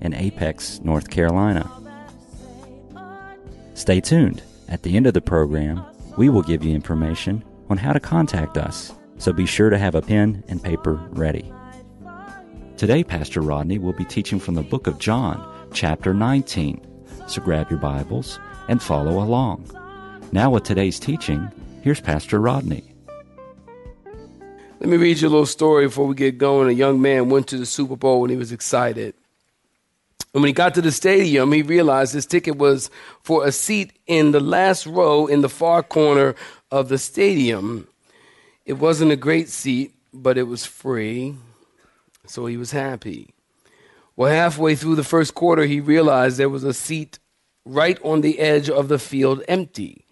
in 0.00 0.14
Apex, 0.14 0.80
North 0.82 1.10
Carolina. 1.10 1.70
Stay 3.74 4.00
tuned. 4.00 4.42
At 4.68 4.82
the 4.82 4.96
end 4.96 5.06
of 5.06 5.14
the 5.14 5.20
program, 5.20 5.84
we 6.16 6.28
will 6.28 6.42
give 6.42 6.62
you 6.64 6.74
information 6.74 7.44
on 7.68 7.78
how 7.78 7.92
to 7.92 8.00
contact 8.00 8.56
us, 8.56 8.92
so 9.18 9.32
be 9.32 9.46
sure 9.46 9.70
to 9.70 9.78
have 9.78 9.94
a 9.94 10.02
pen 10.02 10.44
and 10.48 10.62
paper 10.62 10.94
ready. 11.10 11.52
Today, 12.76 13.04
Pastor 13.04 13.40
Rodney 13.40 13.78
will 13.78 13.92
be 13.92 14.04
teaching 14.04 14.38
from 14.38 14.54
the 14.54 14.62
book 14.62 14.86
of 14.86 14.98
John, 14.98 15.68
chapter 15.72 16.14
19. 16.14 16.86
So 17.28 17.42
grab 17.42 17.70
your 17.70 17.78
Bibles 17.78 18.38
and 18.68 18.82
follow 18.82 19.22
along. 19.22 19.70
Now, 20.32 20.50
with 20.50 20.64
today's 20.64 20.98
teaching, 20.98 21.50
here's 21.82 22.00
Pastor 22.00 22.40
Rodney. 22.40 22.84
Let 24.80 24.88
me 24.88 24.96
read 24.96 25.20
you 25.20 25.28
a 25.28 25.30
little 25.30 25.44
story 25.44 25.86
before 25.86 26.06
we 26.06 26.14
get 26.14 26.38
going. 26.38 26.68
A 26.68 26.72
young 26.72 27.02
man 27.02 27.28
went 27.28 27.48
to 27.48 27.58
the 27.58 27.66
Super 27.66 27.96
Bowl 27.96 28.24
and 28.24 28.30
he 28.30 28.36
was 28.36 28.50
excited. 28.50 29.14
And 30.32 30.42
when 30.42 30.48
he 30.48 30.52
got 30.52 30.74
to 30.74 30.82
the 30.82 30.92
stadium, 30.92 31.52
he 31.52 31.62
realized 31.62 32.14
his 32.14 32.26
ticket 32.26 32.56
was 32.56 32.90
for 33.22 33.44
a 33.44 33.52
seat 33.52 33.92
in 34.06 34.30
the 34.30 34.40
last 34.40 34.86
row 34.86 35.26
in 35.26 35.40
the 35.40 35.48
far 35.48 35.82
corner 35.82 36.36
of 36.70 36.88
the 36.88 36.98
stadium. 36.98 37.88
It 38.64 38.74
wasn't 38.74 39.10
a 39.10 39.16
great 39.16 39.48
seat, 39.48 39.94
but 40.12 40.38
it 40.38 40.44
was 40.44 40.64
free, 40.64 41.34
so 42.26 42.46
he 42.46 42.56
was 42.56 42.70
happy. 42.70 43.34
Well, 44.14 44.30
halfway 44.30 44.76
through 44.76 44.96
the 44.96 45.04
first 45.04 45.34
quarter, 45.34 45.64
he 45.64 45.80
realized 45.80 46.36
there 46.36 46.48
was 46.48 46.64
a 46.64 46.74
seat 46.74 47.18
right 47.64 47.98
on 48.04 48.20
the 48.20 48.38
edge 48.38 48.70
of 48.70 48.88
the 48.88 48.98
field 48.98 49.42
empty. 49.48 50.04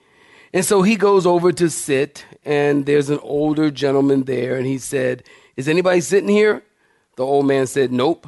And 0.53 0.64
so 0.64 0.82
he 0.82 0.97
goes 0.97 1.27
over 1.27 1.53
to 1.53 1.69
sit, 1.69 2.25
and 2.44 2.86
there's 2.86 3.10
an 3.10 3.19
older 3.22 3.70
gentleman 3.70 4.25
there, 4.25 4.56
and 4.56 4.66
he 4.66 4.78
said, 4.78 5.25
Is 5.56 5.69
anybody 5.69 6.00
sitting 6.00 6.30
here? 6.30 6.62
The 7.16 7.25
old 7.25 7.47
man 7.47 7.66
said, 7.66 7.92
Nope. 7.92 8.27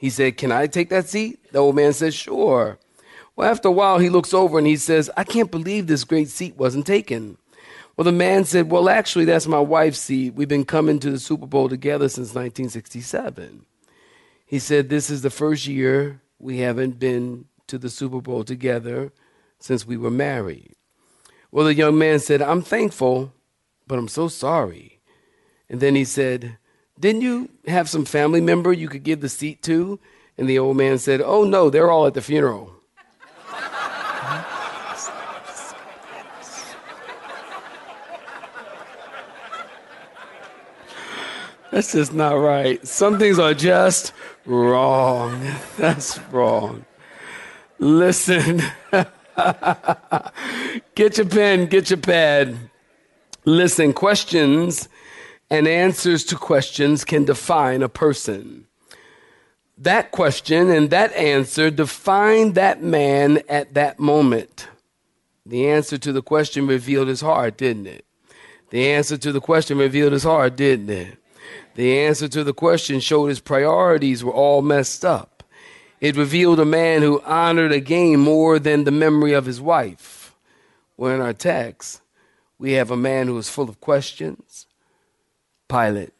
He 0.00 0.08
said, 0.08 0.38
Can 0.38 0.50
I 0.50 0.66
take 0.66 0.88
that 0.88 1.10
seat? 1.10 1.52
The 1.52 1.58
old 1.58 1.76
man 1.76 1.92
says, 1.92 2.14
Sure. 2.14 2.78
Well, 3.36 3.50
after 3.50 3.68
a 3.68 3.72
while, 3.72 3.98
he 3.98 4.08
looks 4.08 4.32
over 4.32 4.56
and 4.56 4.66
he 4.66 4.76
says, 4.76 5.10
I 5.14 5.24
can't 5.24 5.50
believe 5.50 5.86
this 5.86 6.04
great 6.04 6.30
seat 6.30 6.56
wasn't 6.56 6.86
taken. 6.86 7.36
Well, 7.96 8.06
the 8.06 8.12
man 8.12 8.44
said, 8.46 8.70
Well, 8.70 8.88
actually, 8.88 9.26
that's 9.26 9.46
my 9.46 9.60
wife's 9.60 9.98
seat. 9.98 10.32
We've 10.32 10.48
been 10.48 10.64
coming 10.64 11.00
to 11.00 11.10
the 11.10 11.18
Super 11.18 11.46
Bowl 11.46 11.68
together 11.68 12.08
since 12.08 12.28
1967. 12.28 13.66
He 14.46 14.58
said, 14.58 14.88
This 14.88 15.10
is 15.10 15.20
the 15.20 15.28
first 15.28 15.66
year 15.66 16.22
we 16.38 16.58
haven't 16.60 16.98
been 16.98 17.44
to 17.66 17.76
the 17.76 17.90
Super 17.90 18.22
Bowl 18.22 18.42
together 18.42 19.12
since 19.58 19.86
we 19.86 19.98
were 19.98 20.10
married. 20.10 20.76
Well, 21.52 21.66
the 21.66 21.74
young 21.74 21.98
man 21.98 22.20
said, 22.20 22.40
I'm 22.40 22.62
thankful, 22.62 23.34
but 23.86 23.98
I'm 23.98 24.08
so 24.08 24.28
sorry. 24.28 25.00
And 25.68 25.80
then 25.80 25.94
he 25.94 26.06
said, 26.06 26.56
didn't 27.00 27.22
you 27.22 27.48
have 27.66 27.88
some 27.88 28.04
family 28.04 28.42
member 28.42 28.72
you 28.72 28.88
could 28.88 29.02
give 29.02 29.20
the 29.20 29.28
seat 29.28 29.62
to? 29.62 29.98
And 30.36 30.48
the 30.48 30.58
old 30.58 30.76
man 30.76 30.98
said, 30.98 31.22
Oh, 31.22 31.44
no, 31.44 31.70
they're 31.70 31.90
all 31.90 32.06
at 32.06 32.14
the 32.14 32.20
funeral. 32.20 32.74
That's 41.70 41.92
just 41.92 42.12
not 42.12 42.32
right. 42.34 42.84
Some 42.86 43.18
things 43.18 43.38
are 43.38 43.54
just 43.54 44.12
wrong. 44.44 45.40
That's 45.78 46.18
wrong. 46.30 46.84
Listen. 47.78 48.60
get 50.94 51.16
your 51.16 51.26
pen, 51.26 51.66
get 51.66 51.88
your 51.88 51.98
pad. 51.98 52.58
Listen, 53.44 53.92
questions 53.94 54.89
and 55.50 55.66
answers 55.66 56.24
to 56.24 56.36
questions 56.36 57.04
can 57.04 57.24
define 57.24 57.82
a 57.82 57.88
person. 57.88 58.66
That 59.76 60.12
question 60.12 60.70
and 60.70 60.90
that 60.90 61.12
answer 61.14 61.70
define 61.70 62.52
that 62.52 62.82
man 62.82 63.42
at 63.48 63.74
that 63.74 63.98
moment. 63.98 64.68
The 65.46 65.68
answer 65.68 65.98
to 65.98 66.12
the 66.12 66.22
question 66.22 66.66
revealed 66.66 67.08
his 67.08 67.22
heart, 67.22 67.56
didn't 67.56 67.86
it? 67.86 68.04
The 68.70 68.90
answer 68.90 69.16
to 69.16 69.32
the 69.32 69.40
question 69.40 69.78
revealed 69.78 70.12
his 70.12 70.22
heart, 70.22 70.56
didn't 70.56 70.90
it? 70.90 71.16
The 71.74 71.98
answer 72.00 72.28
to 72.28 72.44
the 72.44 72.52
question 72.52 73.00
showed 73.00 73.26
his 73.26 73.40
priorities 73.40 74.22
were 74.22 74.32
all 74.32 74.62
messed 74.62 75.04
up. 75.04 75.42
It 76.00 76.16
revealed 76.16 76.60
a 76.60 76.64
man 76.64 77.02
who 77.02 77.22
honored 77.22 77.72
a 77.72 77.80
game 77.80 78.20
more 78.20 78.58
than 78.58 78.84
the 78.84 78.90
memory 78.90 79.32
of 79.32 79.46
his 79.46 79.60
wife. 79.60 80.34
Well, 80.96 81.14
in 81.14 81.20
our 81.20 81.32
text, 81.32 82.00
we 82.58 82.72
have 82.72 82.90
a 82.90 82.96
man 82.96 83.26
who 83.26 83.38
is 83.38 83.48
full 83.48 83.68
of 83.68 83.80
questions, 83.80 84.66
Pilate. 85.70 86.12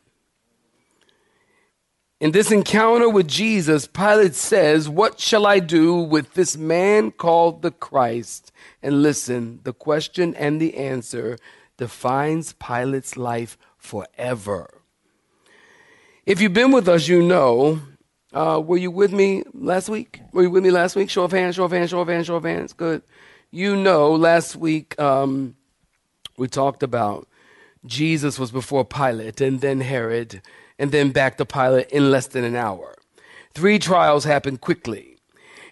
In 2.21 2.33
this 2.33 2.53
encounter 2.53 3.09
with 3.09 3.27
Jesus, 3.27 3.87
Pilate 3.87 4.34
says, 4.34 4.88
What 4.88 5.19
shall 5.19 5.47
I 5.47 5.59
do 5.59 5.97
with 5.97 6.34
this 6.34 6.56
man 6.56 7.11
called 7.11 7.62
the 7.62 7.71
Christ? 7.71 8.53
And 8.83 9.03
listen, 9.03 9.61
the 9.65 9.72
question 9.72 10.34
and 10.34 10.61
the 10.61 10.77
answer 10.77 11.38
defines 11.78 12.53
Pilate's 12.53 13.16
life 13.16 13.56
forever. 13.78 14.83
If 16.27 16.41
you've 16.41 16.53
been 16.53 16.72
with 16.72 16.88
us, 16.88 17.09
you 17.09 17.22
know. 17.22 17.81
Uh, 18.32 18.62
were 18.65 18.77
you 18.77 18.93
with 18.93 19.12
me 19.12 19.43
last 19.53 19.88
week? 19.88 20.21
Were 20.32 20.43
you 20.43 20.50
with 20.50 20.62
me 20.62 20.71
last 20.71 20.94
week? 20.94 21.11
Show 21.11 21.25
of 21.25 21.32
hands, 21.32 21.56
show 21.56 21.65
of 21.65 21.72
hands, 21.72 21.91
show 21.91 21.99
of 21.99 22.06
hands, 22.06 22.27
show 22.27 22.37
of 22.37 22.44
hands. 22.44 22.72
Good. 22.72 23.03
You 23.50 23.75
know, 23.75 24.12
last 24.12 24.55
week 24.55 24.97
um, 25.00 25.56
we 26.37 26.47
talked 26.47 26.84
about 26.84 27.27
Jesus 27.85 28.39
was 28.39 28.51
before 28.51 28.85
Pilate 28.85 29.41
and 29.41 29.61
then 29.61 29.81
Herod 29.81 30.43
and 30.79 30.93
then 30.93 31.11
back 31.11 31.37
to 31.39 31.45
Pilate 31.45 31.91
in 31.91 32.11
less 32.11 32.27
than 32.27 32.45
an 32.45 32.57
hour. 32.57 32.95
Three 33.55 33.79
trials 33.79 34.25
happened 34.25 34.61
quickly. 34.61 35.17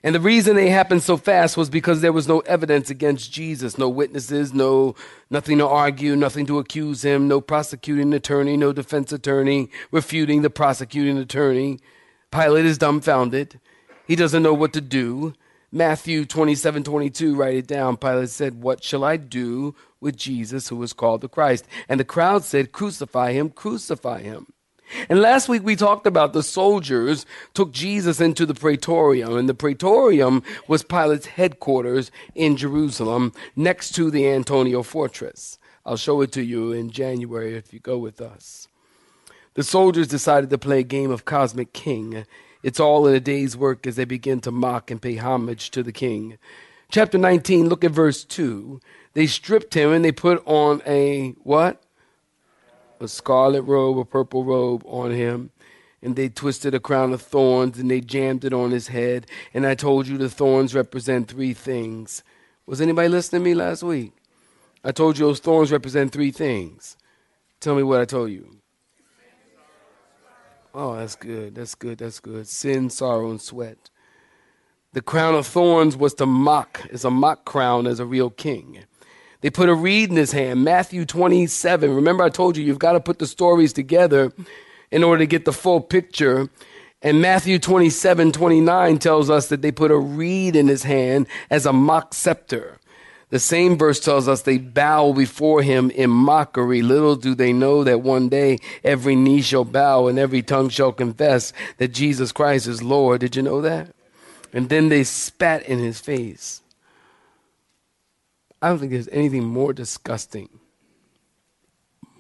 And 0.03 0.15
the 0.15 0.21
reason 0.21 0.55
they 0.55 0.71
happened 0.71 1.03
so 1.03 1.17
fast 1.17 1.57
was 1.57 1.69
because 1.69 2.01
there 2.01 2.13
was 2.13 2.29
no 2.29 2.39
evidence 2.41 2.89
against 2.89 3.33
Jesus, 3.33 3.79
no 3.79 3.89
witnesses, 3.89 4.55
no 4.55 4.95
nothing 5.29 5.59
to 5.59 5.67
argue, 5.67 6.15
nothing 6.15 6.47
to 6.47 6.59
accuse 6.59 7.05
him, 7.05 7.27
no 7.27 7.41
prosecuting 7.41 8.13
attorney, 8.15 8.57
no 8.57 8.73
defense 8.73 9.13
attorney 9.13 9.71
refuting 9.91 10.43
the 10.43 10.51
prosecuting 10.51 11.19
attorney. 11.19 11.81
Pilate 12.31 12.65
is 12.65 12.79
dumbfounded. 12.79 13.59
He 14.07 14.15
doesn't 14.15 14.43
know 14.43 14.55
what 14.55 14.73
to 14.75 14.81
do. 14.81 15.35
Matthew 15.73 16.25
27 16.25 16.85
22, 16.85 17.35
write 17.35 17.57
it 17.57 17.67
down. 17.67 17.97
Pilate 17.97 18.31
said, 18.31 18.63
What 18.63 18.85
shall 18.85 19.05
I 19.05 19.17
do 19.17 19.75
with 20.01 20.17
Jesus, 20.17 20.69
who 20.69 20.77
was 20.77 20.93
called 20.93 21.21
the 21.21 21.29
Christ? 21.29 21.67
And 21.89 21.99
the 21.99 22.05
crowd 22.05 22.45
said, 22.45 22.73
Crucify 22.73 23.33
him, 23.33 23.51
crucify 23.51 24.23
him. 24.23 24.53
And 25.09 25.21
last 25.21 25.49
week 25.49 25.63
we 25.63 25.77
talked 25.77 26.07
about 26.07 26.33
the 26.33 26.43
soldiers 26.43 27.27
took 27.53 27.73
Jesus 27.73 28.21
into 28.21 28.47
the 28.47 28.55
praetorium, 28.55 29.37
and 29.37 29.49
the 29.49 29.55
praetorium 29.55 30.43
was 30.67 30.83
Pilate's 30.83 31.27
headquarters 31.27 32.11
in 32.35 32.57
Jerusalem 32.57 33.33
next 33.55 33.95
to 33.97 34.11
the 34.11 34.27
Antonia 34.29 34.83
fortress. 34.83 35.59
I'll 35.85 35.97
show 35.97 36.21
it 36.23 36.33
to 36.33 36.43
you 36.43 36.73
in 36.73 36.91
January 36.91 37.55
if 37.55 37.73
you 37.73 37.81
go 37.81 37.99
with 37.99 38.21
us. 38.21 38.69
The 39.55 39.63
soldiers 39.63 40.09
decided 40.09 40.51
to 40.51 40.59
play 40.59 40.81
a 40.81 40.85
game 40.85 41.11
of 41.11 41.25
cosmic 41.25 41.73
king 41.73 42.25
it's 42.63 42.81
all 42.81 43.07
in 43.07 43.15
a 43.15 43.21
day's 43.21 43.57
work 43.57 43.87
as 43.87 43.97
they 43.97 44.05
begin 44.05 44.41
to 44.41 44.51
mock 44.51 44.91
and 44.91 45.01
pay 45.01 45.17
homage 45.17 45.71
to 45.71 45.83
the 45.83 45.93
king. 45.93 46.39
Chapter 46.91 47.19
19, 47.19 47.69
look 47.69 47.85
at 47.85 47.91
verse 47.91 48.25
2. 48.25 48.81
They 49.13 49.27
stripped 49.27 49.75
him 49.75 49.93
and 49.93 50.03
they 50.03 50.13
put 50.13 50.43
on 50.47 50.81
a 50.87 51.35
what? 51.43 51.83
A 52.99 53.09
scarlet 53.09 53.63
robe, 53.63 53.99
a 53.99 54.07
purple 54.07 54.43
robe 54.43 54.83
on 54.87 55.11
him. 55.11 55.51
And 56.01 56.17
they 56.17 56.31
twisted 56.31 56.75
a 56.75 56.81
crown 56.81 57.13
of 57.13 57.21
thorns 57.21 57.79
and 57.79 57.91
they 57.91 58.01
jammed 58.01 58.45
it 58.45 58.55
on 58.55 58.71
his 58.71 58.89
head. 58.89 59.27
And 59.53 59.67
I 59.67 59.75
told 59.75 60.07
you 60.07 60.17
the 60.17 60.31
thorns 60.31 60.75
represent 60.75 61.29
three 61.29 61.53
things. 61.53 62.23
Was 62.65 62.81
anybody 62.81 63.09
listening 63.09 63.43
to 63.43 63.45
me 63.45 63.55
last 63.55 63.83
week? 63.83 64.13
I 64.83 64.93
told 64.93 65.19
you 65.19 65.27
those 65.27 65.41
thorns 65.41 65.71
represent 65.71 66.13
three 66.13 66.31
things. 66.31 66.97
Tell 67.61 67.75
me 67.75 67.83
what 67.83 68.01
I 68.01 68.07
told 68.07 68.31
you. 68.31 68.57
Oh, 70.75 70.97
that's 70.97 71.17
good. 71.17 71.55
That's 71.55 71.75
good. 71.75 71.99
That's 71.99 72.21
good. 72.21 72.47
Sin, 72.47 72.89
sorrow, 72.89 73.31
and 73.31 73.41
sweat. 73.41 73.91
The 74.95 75.03
crown 75.03 75.35
of 75.35 75.47
thorns 75.47 75.99
was 75.99 76.15
to 76.15 76.25
mock, 76.25 76.87
is 76.91 77.05
a 77.05 77.11
mock 77.11 77.45
crown 77.45 77.87
as 77.87 78.01
a 78.01 78.07
real 78.07 78.31
king. 78.31 78.85
They 79.43 79.51
put 79.51 79.69
a 79.69 79.75
reed 79.75 80.09
in 80.09 80.17
his 80.17 80.33
hand, 80.33 80.65
Matthew 80.65 81.05
27. 81.05 81.95
Remember, 81.95 82.25
I 82.25 82.31
told 82.31 82.57
you, 82.57 82.65
you've 82.65 82.79
got 82.79 82.93
to 82.93 83.01
put 83.01 83.19
the 83.19 83.27
stories 83.27 83.75
together 83.75 84.33
in 84.91 85.05
order 85.05 85.19
to 85.19 85.27
get 85.27 85.45
the 85.45 85.53
full 85.53 85.83
picture. 85.83 86.49
And 87.03 87.21
Matthew 87.21 87.59
27 87.59 88.33
29 88.33 88.99
tells 88.99 89.29
us 89.29 89.49
that 89.49 89.61
they 89.61 89.71
put 89.71 89.91
a 89.91 89.99
reed 89.99 90.57
in 90.57 90.69
his 90.69 90.85
hand 90.85 91.27
as 91.51 91.67
a 91.67 91.73
mock 91.73 92.15
scepter. 92.15 92.79
The 93.29 93.39
same 93.39 93.77
verse 93.77 94.01
tells 94.01 94.27
us 94.27 94.41
they 94.41 94.57
bow 94.57 95.13
before 95.13 95.63
him 95.63 95.91
in 95.91 96.09
mockery. 96.09 96.81
Little 96.81 97.15
do 97.15 97.35
they 97.35 97.53
know 97.53 97.85
that 97.85 98.01
one 98.01 98.31
day 98.31 98.59
every 98.83 99.17
knee 99.17 99.43
shall 99.43 99.67
bow 99.67 100.09
and 100.09 100.19
every 100.19 100.41
tongue 100.41 100.71
shall 100.71 100.93
confess 100.93 101.53
that 101.77 101.93
Jesus 101.93 102.33
Christ 102.33 102.67
is 102.67 102.83
Lord. 102.83 103.21
Did 103.21 103.37
you 103.37 103.43
know 103.43 103.61
that? 103.61 103.95
And 104.53 104.69
then 104.69 104.89
they 104.89 105.05
spat 105.05 105.63
in 105.65 105.79
his 105.79 106.01
face. 106.01 106.63
I 108.61 108.69
don't 108.69 108.79
think 108.79 108.93
there's 108.93 109.09
anything 109.09 109.45
more 109.45 109.73
disgusting, 109.73 110.49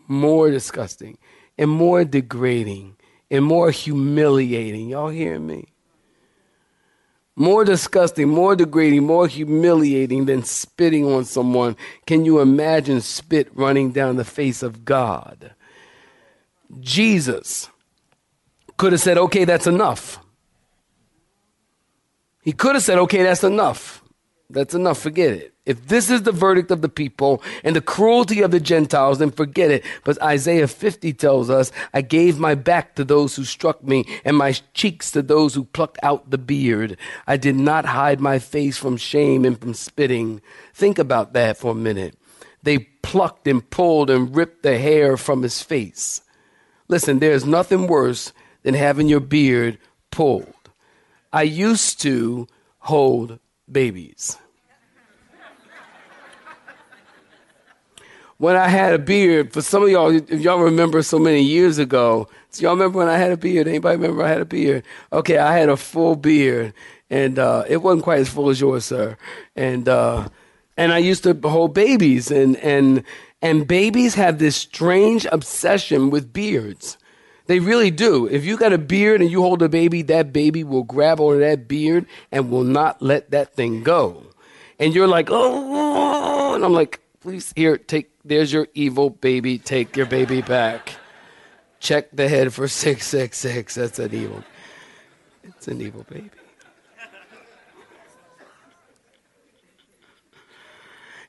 more 0.06 0.50
disgusting, 0.50 1.18
and 1.56 1.70
more 1.70 2.04
degrading, 2.04 2.96
and 3.30 3.44
more 3.44 3.70
humiliating. 3.70 4.88
Y'all 4.88 5.08
hear 5.08 5.38
me? 5.38 5.66
more 7.38 7.64
disgusting, 7.64 8.28
more 8.28 8.56
degrading, 8.56 9.04
more 9.04 9.28
humiliating 9.28 10.26
than 10.26 10.42
spitting 10.42 11.06
on 11.06 11.24
someone. 11.24 11.76
Can 12.04 12.24
you 12.24 12.40
imagine 12.40 13.00
spit 13.00 13.48
running 13.54 13.92
down 13.92 14.16
the 14.16 14.24
face 14.24 14.62
of 14.62 14.84
God? 14.84 15.52
Jesus 16.80 17.70
could 18.76 18.92
have 18.92 19.00
said, 19.00 19.16
okay, 19.16 19.44
that's 19.44 19.68
enough. 19.68 20.18
He 22.48 22.52
could 22.52 22.76
have 22.76 22.82
said, 22.82 22.96
okay, 22.96 23.24
that's 23.24 23.44
enough. 23.44 24.02
That's 24.48 24.72
enough, 24.72 24.98
forget 24.98 25.32
it. 25.32 25.52
If 25.66 25.88
this 25.88 26.08
is 26.08 26.22
the 26.22 26.32
verdict 26.32 26.70
of 26.70 26.80
the 26.80 26.88
people 26.88 27.42
and 27.62 27.76
the 27.76 27.82
cruelty 27.82 28.40
of 28.40 28.52
the 28.52 28.58
Gentiles, 28.58 29.18
then 29.18 29.30
forget 29.30 29.70
it. 29.70 29.84
But 30.02 30.22
Isaiah 30.22 30.66
50 30.66 31.12
tells 31.12 31.50
us, 31.50 31.70
I 31.92 32.00
gave 32.00 32.38
my 32.38 32.54
back 32.54 32.94
to 32.94 33.04
those 33.04 33.36
who 33.36 33.44
struck 33.44 33.84
me 33.84 34.06
and 34.24 34.34
my 34.34 34.52
cheeks 34.72 35.10
to 35.10 35.20
those 35.20 35.52
who 35.52 35.64
plucked 35.64 35.98
out 36.02 36.30
the 36.30 36.38
beard. 36.38 36.96
I 37.26 37.36
did 37.36 37.54
not 37.54 37.84
hide 37.84 38.18
my 38.18 38.38
face 38.38 38.78
from 38.78 38.96
shame 38.96 39.44
and 39.44 39.60
from 39.60 39.74
spitting. 39.74 40.40
Think 40.72 40.98
about 40.98 41.34
that 41.34 41.58
for 41.58 41.72
a 41.72 41.74
minute. 41.74 42.16
They 42.62 42.78
plucked 42.78 43.46
and 43.46 43.68
pulled 43.68 44.08
and 44.08 44.34
ripped 44.34 44.62
the 44.62 44.78
hair 44.78 45.18
from 45.18 45.42
his 45.42 45.60
face. 45.60 46.22
Listen, 46.88 47.18
there's 47.18 47.44
nothing 47.44 47.88
worse 47.88 48.32
than 48.62 48.72
having 48.72 49.06
your 49.06 49.20
beard 49.20 49.76
pulled. 50.10 50.54
I 51.32 51.42
used 51.42 52.00
to 52.02 52.46
hold 52.78 53.38
babies. 53.70 54.38
when 58.38 58.56
I 58.56 58.68
had 58.68 58.94
a 58.94 58.98
beard, 58.98 59.52
for 59.52 59.60
some 59.60 59.82
of 59.82 59.90
y'all, 59.90 60.14
if 60.14 60.40
y'all 60.40 60.60
remember 60.60 61.02
so 61.02 61.18
many 61.18 61.42
years 61.42 61.78
ago, 61.78 62.28
so 62.50 62.62
y'all 62.62 62.74
remember 62.74 62.98
when 62.98 63.08
I 63.08 63.18
had 63.18 63.32
a 63.32 63.36
beard? 63.36 63.68
Anybody 63.68 63.96
remember 63.96 64.22
I 64.22 64.28
had 64.28 64.40
a 64.40 64.46
beard? 64.46 64.84
Okay, 65.12 65.38
I 65.38 65.58
had 65.58 65.68
a 65.68 65.76
full 65.76 66.16
beard, 66.16 66.72
and 67.10 67.38
uh, 67.38 67.64
it 67.68 67.78
wasn't 67.78 68.04
quite 68.04 68.20
as 68.20 68.28
full 68.28 68.48
as 68.48 68.60
yours, 68.60 68.84
sir. 68.86 69.16
And 69.56 69.88
uh, 69.88 70.28
and 70.76 70.92
I 70.92 70.98
used 70.98 71.24
to 71.24 71.34
hold 71.44 71.74
babies, 71.74 72.30
and 72.30 72.56
and 72.58 73.02
and 73.42 73.66
babies 73.66 74.14
have 74.14 74.38
this 74.38 74.56
strange 74.56 75.26
obsession 75.30 76.10
with 76.10 76.32
beards. 76.32 76.96
They 77.48 77.60
really 77.60 77.90
do. 77.90 78.26
If 78.26 78.44
you 78.44 78.58
got 78.58 78.74
a 78.74 78.78
beard 78.78 79.22
and 79.22 79.30
you 79.30 79.40
hold 79.40 79.62
a 79.62 79.70
baby, 79.70 80.02
that 80.02 80.34
baby 80.34 80.62
will 80.62 80.84
grab 80.84 81.18
onto 81.18 81.40
that 81.40 81.66
beard 81.66 82.06
and 82.30 82.50
will 82.50 82.62
not 82.62 83.00
let 83.00 83.30
that 83.30 83.54
thing 83.54 83.82
go. 83.82 84.22
And 84.78 84.94
you're 84.94 85.08
like, 85.08 85.28
oh, 85.30 86.54
and 86.54 86.62
I'm 86.62 86.74
like, 86.74 87.00
please, 87.20 87.54
here, 87.56 87.78
take 87.78 88.10
there's 88.22 88.52
your 88.52 88.68
evil 88.74 89.08
baby. 89.08 89.56
Take 89.56 89.96
your 89.96 90.04
baby 90.04 90.42
back. 90.42 90.96
Check 91.80 92.10
the 92.12 92.28
head 92.28 92.52
for 92.52 92.68
666. 92.68 93.74
That's 93.74 93.98
an 93.98 94.14
evil. 94.14 94.44
It's 95.42 95.68
an 95.68 95.80
evil 95.80 96.04
baby. 96.10 96.30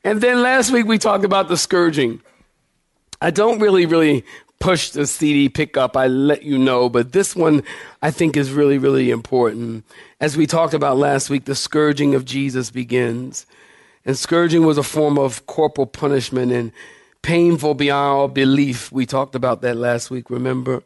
And 0.03 0.19
then 0.19 0.41
last 0.41 0.71
week 0.71 0.85
we 0.85 0.97
talked 0.97 1.23
about 1.23 1.47
the 1.47 1.55
scourging. 1.55 2.21
I 3.21 3.31
don't 3.31 3.59
really, 3.59 3.85
really 3.85 4.25
push 4.59 4.89
the 4.89 5.07
CD 5.07 5.49
pickup. 5.49 5.95
I 5.95 6.07
let 6.07 6.43
you 6.43 6.57
know, 6.57 6.89
but 6.89 7.11
this 7.11 7.35
one 7.35 7.63
I 8.01 8.11
think 8.11 8.37
is 8.37 8.51
really, 8.51 8.77
really 8.77 9.09
important. 9.09 9.85
As 10.19 10.37
we 10.37 10.45
talked 10.45 10.73
about 10.73 10.97
last 10.97 11.29
week, 11.29 11.45
the 11.45 11.55
scourging 11.55 12.13
of 12.15 12.25
Jesus 12.25 12.69
begins. 12.69 13.45
And 14.05 14.17
scourging 14.17 14.65
was 14.65 14.77
a 14.77 14.83
form 14.83 15.17
of 15.17 15.45
corporal 15.45 15.87
punishment 15.87 16.51
and 16.51 16.71
painful 17.21 17.73
beyond 17.73 18.17
all 18.17 18.27
belief. 18.27 18.91
We 18.91 19.05
talked 19.05 19.35
about 19.35 19.61
that 19.61 19.77
last 19.77 20.09
week, 20.09 20.29
remember? 20.29 20.83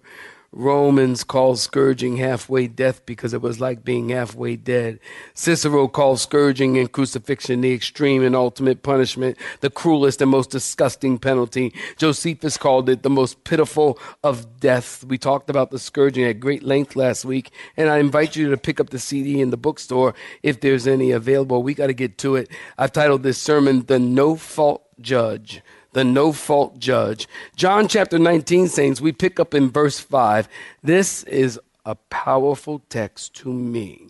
Romans 0.56 1.24
called 1.24 1.58
scourging 1.58 2.18
halfway 2.18 2.68
death 2.68 3.04
because 3.08 3.34
it 3.34 3.42
was 3.42 3.60
like 3.60 3.84
being 3.84 4.10
halfway 4.10 4.56
dead. 4.56 5.00
Cicero 5.34 5.88
called 5.88 6.20
scourging 6.20 6.78
and 6.78 6.92
crucifixion 6.92 7.62
the 7.62 7.74
extreme 7.74 8.24
and 8.24 8.36
ultimate 8.36 8.84
punishment, 8.84 9.36
the 9.62 9.72
cruelest 9.72 10.22
and 10.22 10.30
most 10.30 10.52
disgusting 10.52 11.18
penalty. 11.18 11.74
Josephus 11.98 12.58
called 12.58 12.88
it 12.88 13.02
the 13.02 13.10
most 13.10 13.44
pitiful 13.44 13.98
of 14.24 14.60
death. 14.60 15.04
We 15.04 15.18
talked 15.18 15.50
about 15.50 15.72
the 15.72 15.80
scourging 15.80 16.24
at 16.24 16.40
great 16.40 16.62
length 16.62 16.96
last 16.96 17.26
week, 17.26 17.52
and 17.76 17.90
I 17.90 17.98
invite 17.98 18.36
you 18.36 18.52
to 18.52 18.58
pick 18.58 18.80
up 18.80 18.92
the 18.92 19.00
CD 19.00 19.42
in 19.42 19.50
the 19.50 19.58
bookstore 19.58 20.14
if 20.44 20.62
there's 20.62 20.86
any 20.86 21.10
available. 21.12 21.64
We 21.64 21.74
got 21.74 21.88
to 21.88 21.94
get 21.94 22.20
to 22.20 22.36
it. 22.36 22.50
I've 22.78 22.92
titled 22.92 23.24
this 23.24 23.40
sermon, 23.40 23.86
The 23.88 23.98
No 23.98 24.36
Fault 24.36 24.84
Judge 25.02 25.64
the 25.94 26.04
no 26.04 26.34
fault 26.34 26.80
judge. 26.80 27.28
John 27.56 27.88
chapter 27.88 28.20
19, 28.20 28.68
saints, 28.68 29.02
we 29.02 29.12
pick 29.12 29.40
up 29.40 29.54
in 29.54 29.70
verse 29.70 30.00
5. 30.00 30.48
This 30.84 31.24
is 31.24 31.60
a 31.86 31.96
powerful 31.96 32.82
text 32.90 33.36
to 33.36 33.52
me. 33.52 34.10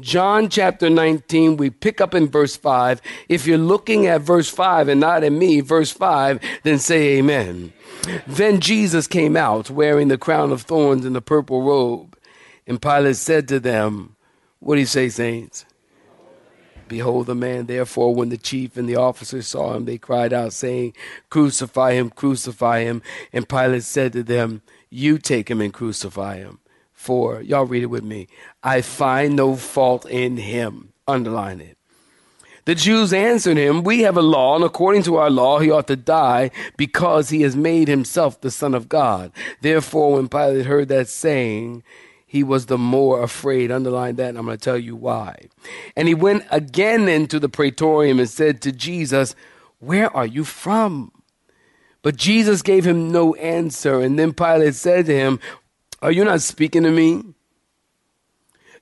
John 0.00 0.48
chapter 0.48 0.90
19, 0.90 1.56
we 1.56 1.70
pick 1.70 2.00
up 2.00 2.14
in 2.14 2.28
verse 2.28 2.56
5. 2.56 3.00
If 3.28 3.46
you're 3.46 3.58
looking 3.58 4.06
at 4.06 4.22
verse 4.22 4.48
5 4.50 4.88
and 4.88 5.00
not 5.00 5.22
at 5.22 5.30
me, 5.30 5.60
verse 5.60 5.92
5, 5.92 6.40
then 6.64 6.80
say 6.80 7.18
amen. 7.18 7.72
Then 8.26 8.60
Jesus 8.60 9.06
came 9.06 9.36
out 9.36 9.70
wearing 9.70 10.08
the 10.08 10.18
crown 10.18 10.50
of 10.50 10.62
thorns 10.62 11.04
and 11.04 11.14
the 11.14 11.22
purple 11.22 11.62
robe. 11.62 12.18
And 12.66 12.82
Pilate 12.82 13.16
said 13.16 13.46
to 13.48 13.60
them, 13.60 14.16
What 14.58 14.74
do 14.74 14.80
you 14.80 14.86
say, 14.86 15.08
saints? 15.08 15.64
Behold 16.94 17.26
the 17.26 17.34
man. 17.34 17.66
Therefore, 17.66 18.14
when 18.14 18.28
the 18.28 18.36
chief 18.36 18.76
and 18.76 18.88
the 18.88 18.94
officers 18.94 19.48
saw 19.48 19.74
him, 19.74 19.84
they 19.84 19.98
cried 19.98 20.32
out, 20.32 20.52
saying, 20.52 20.92
Crucify 21.28 21.94
him, 21.94 22.08
crucify 22.08 22.84
him. 22.84 23.02
And 23.32 23.48
Pilate 23.48 23.82
said 23.82 24.12
to 24.12 24.22
them, 24.22 24.62
You 24.90 25.18
take 25.18 25.50
him 25.50 25.60
and 25.60 25.74
crucify 25.74 26.36
him. 26.36 26.60
For, 26.92 27.42
y'all 27.42 27.66
read 27.66 27.82
it 27.82 27.86
with 27.86 28.04
me, 28.04 28.28
I 28.62 28.80
find 28.80 29.34
no 29.34 29.56
fault 29.56 30.06
in 30.08 30.36
him. 30.36 30.92
Underline 31.08 31.60
it. 31.60 31.76
The 32.64 32.76
Jews 32.76 33.12
answered 33.12 33.56
him, 33.56 33.82
We 33.82 34.02
have 34.02 34.16
a 34.16 34.22
law, 34.22 34.54
and 34.54 34.62
according 34.64 35.02
to 35.02 35.16
our 35.16 35.30
law, 35.30 35.58
he 35.58 35.72
ought 35.72 35.88
to 35.88 35.96
die 35.96 36.52
because 36.76 37.30
he 37.30 37.42
has 37.42 37.56
made 37.56 37.88
himself 37.88 38.40
the 38.40 38.52
Son 38.52 38.72
of 38.72 38.88
God. 38.88 39.32
Therefore, 39.62 40.12
when 40.12 40.28
Pilate 40.28 40.66
heard 40.66 40.86
that 40.90 41.08
saying, 41.08 41.82
he 42.34 42.42
was 42.42 42.66
the 42.66 42.76
more 42.76 43.22
afraid. 43.22 43.70
Underline 43.70 44.16
that, 44.16 44.30
and 44.30 44.38
I'm 44.38 44.46
going 44.46 44.58
to 44.58 44.60
tell 44.60 44.76
you 44.76 44.96
why. 44.96 45.36
And 45.94 46.08
he 46.08 46.14
went 46.14 46.42
again 46.50 47.08
into 47.08 47.38
the 47.38 47.48
praetorium 47.48 48.18
and 48.18 48.28
said 48.28 48.60
to 48.62 48.72
Jesus, 48.72 49.36
Where 49.78 50.14
are 50.16 50.26
you 50.26 50.42
from? 50.42 51.12
But 52.02 52.16
Jesus 52.16 52.60
gave 52.60 52.84
him 52.84 53.12
no 53.12 53.34
answer. 53.36 54.00
And 54.00 54.18
then 54.18 54.32
Pilate 54.32 54.74
said 54.74 55.06
to 55.06 55.14
him, 55.14 55.38
Are 56.02 56.10
you 56.10 56.24
not 56.24 56.42
speaking 56.42 56.82
to 56.82 56.90
me? 56.90 57.22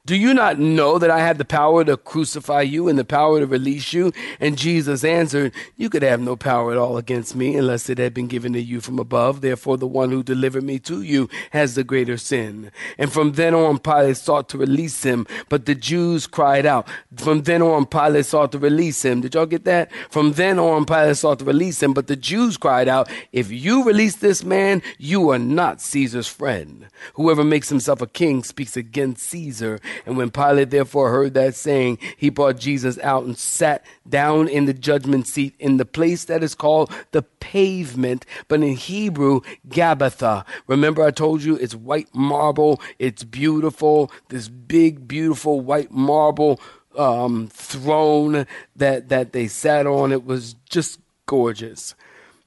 Do 0.04 0.16
you 0.16 0.34
not 0.34 0.58
know 0.58 0.98
that 0.98 1.12
I 1.12 1.20
have 1.20 1.38
the 1.38 1.44
power 1.44 1.84
to 1.84 1.96
crucify 1.96 2.62
you 2.62 2.88
and 2.88 2.98
the 2.98 3.04
power 3.04 3.38
to 3.38 3.46
release 3.46 3.92
you? 3.92 4.10
And 4.40 4.58
Jesus 4.58 5.04
answered, 5.04 5.52
You 5.76 5.88
could 5.88 6.02
have 6.02 6.20
no 6.20 6.34
power 6.34 6.72
at 6.72 6.76
all 6.76 6.96
against 6.96 7.36
me 7.36 7.54
unless 7.54 7.88
it 7.88 7.98
had 7.98 8.12
been 8.12 8.26
given 8.26 8.52
to 8.54 8.60
you 8.60 8.80
from 8.80 8.98
above. 8.98 9.42
Therefore, 9.42 9.76
the 9.76 9.86
one 9.86 10.10
who 10.10 10.24
delivered 10.24 10.64
me 10.64 10.80
to 10.80 11.02
you 11.02 11.28
has 11.52 11.76
the 11.76 11.84
greater 11.84 12.16
sin. 12.16 12.72
And 12.98 13.12
from 13.12 13.34
then 13.34 13.54
on, 13.54 13.78
Pilate 13.78 14.16
sought 14.16 14.48
to 14.48 14.58
release 14.58 15.04
him, 15.04 15.24
but 15.48 15.66
the 15.66 15.74
Jews 15.76 16.26
cried 16.26 16.66
out. 16.66 16.88
From 17.16 17.42
then 17.42 17.62
on, 17.62 17.86
Pilate 17.86 18.26
sought 18.26 18.50
to 18.52 18.58
release 18.58 19.04
him. 19.04 19.20
Did 19.20 19.36
y'all 19.36 19.46
get 19.46 19.64
that? 19.66 19.92
From 20.10 20.32
then 20.32 20.58
on, 20.58 20.84
Pilate 20.84 21.16
sought 21.16 21.38
to 21.38 21.44
release 21.44 21.80
him, 21.80 21.94
but 21.94 22.08
the 22.08 22.16
Jews 22.16 22.56
cried 22.56 22.88
out, 22.88 23.08
If 23.30 23.52
you 23.52 23.84
release 23.84 24.16
this 24.16 24.42
man, 24.42 24.82
you 24.98 25.30
are 25.30 25.38
not 25.38 25.80
Caesar's 25.80 26.26
friend. 26.26 26.88
Whoever 27.14 27.44
makes 27.44 27.68
himself 27.68 28.02
a 28.02 28.08
king 28.08 28.42
speaks 28.42 28.76
against 28.76 29.22
Caesar. 29.28 29.78
And 30.06 30.16
when 30.16 30.30
Pilate 30.30 30.70
therefore 30.70 31.10
heard 31.10 31.34
that 31.34 31.54
saying, 31.54 31.98
he 32.16 32.30
brought 32.30 32.58
Jesus 32.58 32.98
out 32.98 33.24
and 33.24 33.36
sat 33.36 33.84
down 34.08 34.48
in 34.48 34.64
the 34.64 34.74
judgment 34.74 35.26
seat 35.26 35.54
in 35.58 35.76
the 35.76 35.84
place 35.84 36.24
that 36.26 36.42
is 36.42 36.54
called 36.54 36.92
the 37.12 37.22
pavement, 37.22 38.26
but 38.48 38.62
in 38.62 38.76
Hebrew, 38.76 39.40
Gabbatha. 39.68 40.44
Remember, 40.66 41.02
I 41.02 41.10
told 41.10 41.42
you 41.42 41.56
it's 41.56 41.74
white 41.74 42.14
marble, 42.14 42.80
it's 42.98 43.24
beautiful, 43.24 44.10
this 44.28 44.48
big, 44.48 45.06
beautiful 45.06 45.60
white 45.60 45.90
marble 45.90 46.60
um, 46.96 47.48
throne 47.48 48.46
that, 48.76 49.08
that 49.08 49.32
they 49.32 49.48
sat 49.48 49.86
on. 49.86 50.12
It 50.12 50.24
was 50.24 50.54
just 50.68 51.00
gorgeous. 51.26 51.94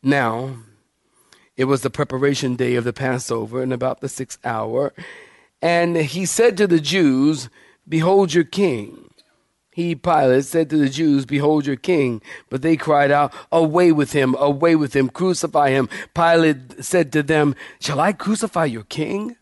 Now, 0.03 0.57
it 1.57 1.65
was 1.65 1.81
the 1.81 1.89
preparation 1.89 2.55
day 2.55 2.75
of 2.75 2.83
the 2.83 2.93
Passover, 2.93 3.61
and 3.61 3.71
about 3.71 4.01
the 4.01 4.09
sixth 4.09 4.39
hour, 4.45 4.93
And 5.61 5.95
he 5.97 6.25
said 6.25 6.57
to 6.57 6.67
the 6.67 6.79
Jews, 6.79 7.49
Behold 7.87 8.33
your 8.33 8.43
king. 8.43 9.09
He, 9.71 9.93
Pilate, 9.93 10.45
said 10.45 10.69
to 10.69 10.77
the 10.77 10.89
Jews, 10.89 11.25
Behold 11.25 11.65
your 11.65 11.75
king. 11.75 12.21
But 12.49 12.61
they 12.61 12.77
cried 12.77 13.11
out, 13.11 13.33
Away 13.51 13.91
with 13.91 14.13
him, 14.13 14.35
away 14.39 14.75
with 14.75 14.95
him, 14.95 15.09
crucify 15.09 15.71
him. 15.71 15.89
Pilate 16.13 16.83
said 16.83 17.11
to 17.11 17.21
them, 17.21 17.55
Shall 17.81 17.99
I 17.99 18.13
crucify 18.13 18.65
your 18.65 18.83
king? 18.83 19.35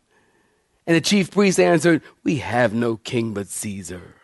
And 0.88 0.96
the 0.96 1.02
chief 1.02 1.30
priests 1.30 1.60
answered, 1.60 2.02
We 2.24 2.38
have 2.38 2.74
no 2.74 2.98
king 2.98 3.34
but 3.34 3.48
Caesar. 3.48 4.16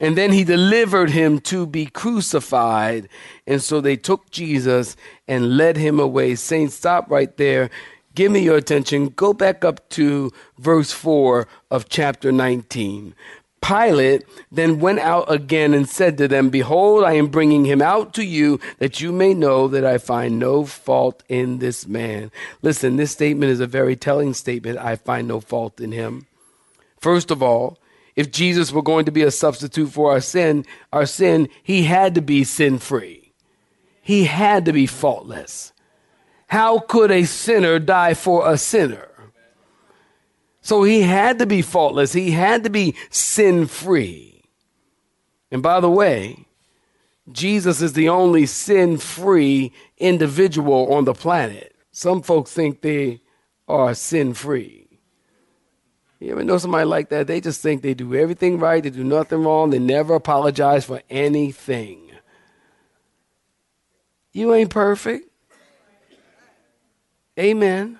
And 0.00 0.16
then 0.16 0.32
he 0.32 0.44
delivered 0.44 1.10
him 1.10 1.40
to 1.40 1.66
be 1.66 1.86
crucified. 1.86 3.08
And 3.46 3.62
so 3.62 3.80
they 3.80 3.96
took 3.96 4.30
Jesus 4.30 4.96
and 5.28 5.58
led 5.58 5.76
him 5.76 6.00
away. 6.00 6.34
Saints, 6.34 6.74
stop 6.74 7.10
right 7.10 7.36
there. 7.36 7.70
Give 8.14 8.32
me 8.32 8.40
your 8.40 8.56
attention. 8.56 9.10
Go 9.10 9.34
back 9.34 9.64
up 9.64 9.88
to 9.90 10.32
verse 10.58 10.90
4 10.90 11.46
of 11.70 11.88
chapter 11.88 12.32
19. 12.32 13.14
Pilate 13.60 14.24
then 14.50 14.80
went 14.80 15.00
out 15.00 15.30
again 15.30 15.74
and 15.74 15.88
said 15.88 16.16
to 16.16 16.26
them, 16.26 16.48
Behold, 16.48 17.04
I 17.04 17.12
am 17.12 17.26
bringing 17.26 17.66
him 17.66 17.82
out 17.82 18.14
to 18.14 18.24
you 18.24 18.58
that 18.78 19.00
you 19.00 19.12
may 19.12 19.34
know 19.34 19.68
that 19.68 19.84
I 19.84 19.98
find 19.98 20.38
no 20.38 20.64
fault 20.64 21.22
in 21.28 21.58
this 21.58 21.86
man. 21.86 22.30
Listen, 22.62 22.96
this 22.96 23.12
statement 23.12 23.52
is 23.52 23.60
a 23.60 23.66
very 23.66 23.96
telling 23.96 24.32
statement. 24.32 24.78
I 24.78 24.96
find 24.96 25.28
no 25.28 25.40
fault 25.40 25.78
in 25.78 25.92
him. 25.92 26.26
First 26.98 27.30
of 27.30 27.42
all, 27.42 27.78
if 28.20 28.30
Jesus 28.30 28.70
were 28.70 28.82
going 28.82 29.06
to 29.06 29.10
be 29.10 29.22
a 29.22 29.30
substitute 29.30 29.88
for 29.88 30.12
our 30.12 30.20
sin, 30.20 30.66
our 30.92 31.06
sin, 31.06 31.48
he 31.62 31.84
had 31.84 32.14
to 32.16 32.20
be 32.20 32.44
sin 32.44 32.78
free. 32.78 33.32
He 34.02 34.24
had 34.24 34.66
to 34.66 34.74
be 34.74 34.86
faultless. 34.86 35.72
How 36.46 36.80
could 36.80 37.10
a 37.10 37.24
sinner 37.24 37.78
die 37.78 38.12
for 38.12 38.46
a 38.46 38.58
sinner? 38.58 39.08
So 40.60 40.82
he 40.82 41.00
had 41.00 41.38
to 41.38 41.46
be 41.46 41.62
faultless. 41.62 42.12
He 42.12 42.32
had 42.32 42.64
to 42.64 42.70
be 42.70 42.94
sin 43.08 43.66
free. 43.66 44.44
And 45.50 45.62
by 45.62 45.80
the 45.80 45.90
way, 45.90 46.44
Jesus 47.32 47.80
is 47.80 47.94
the 47.94 48.10
only 48.10 48.44
sin 48.44 48.98
free 48.98 49.72
individual 49.96 50.92
on 50.92 51.06
the 51.06 51.14
planet. 51.14 51.74
Some 51.90 52.20
folks 52.20 52.52
think 52.52 52.82
they 52.82 53.22
are 53.66 53.94
sin 53.94 54.34
free. 54.34 54.79
You 56.20 56.32
ever 56.32 56.44
know 56.44 56.58
somebody 56.58 56.84
like 56.84 57.08
that? 57.08 57.26
They 57.26 57.40
just 57.40 57.62
think 57.62 57.80
they 57.80 57.94
do 57.94 58.14
everything 58.14 58.58
right, 58.58 58.82
they 58.82 58.90
do 58.90 59.02
nothing 59.02 59.42
wrong, 59.42 59.70
they 59.70 59.78
never 59.78 60.14
apologize 60.14 60.84
for 60.84 61.00
anything. 61.08 62.10
You 64.32 64.54
ain't 64.54 64.70
perfect. 64.70 65.28
Amen. 67.38 67.98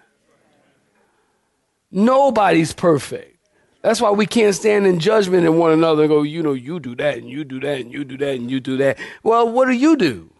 Nobody's 1.90 2.74
perfect. 2.74 3.38
That's 3.82 4.00
why 4.00 4.10
we 4.10 4.26
can't 4.26 4.54
stand 4.54 4.86
in 4.86 5.00
judgment 5.00 5.46
in 5.46 5.56
one 5.56 5.72
another 5.72 6.02
and 6.02 6.10
go, 6.10 6.22
you 6.22 6.42
know, 6.42 6.52
you 6.52 6.78
do 6.78 6.94
that 6.96 7.16
and 7.16 7.28
you 7.28 7.44
do 7.44 7.58
that 7.60 7.80
and 7.80 7.90
you 7.90 8.04
do 8.04 8.18
that 8.18 8.34
and 8.34 8.50
you 8.50 8.60
do 8.60 8.76
that. 8.76 8.98
Well, 9.22 9.50
what 9.50 9.66
do 9.66 9.72
you 9.72 9.96
do? 9.96 10.30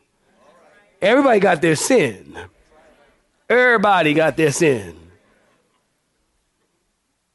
Everybody 1.01 1.41
got 1.41 1.63
their 1.63 1.77
sin. 1.77 2.39
Everybody 3.49 4.13
got 4.13 4.37
their 4.37 4.53
sin. 4.53 5.10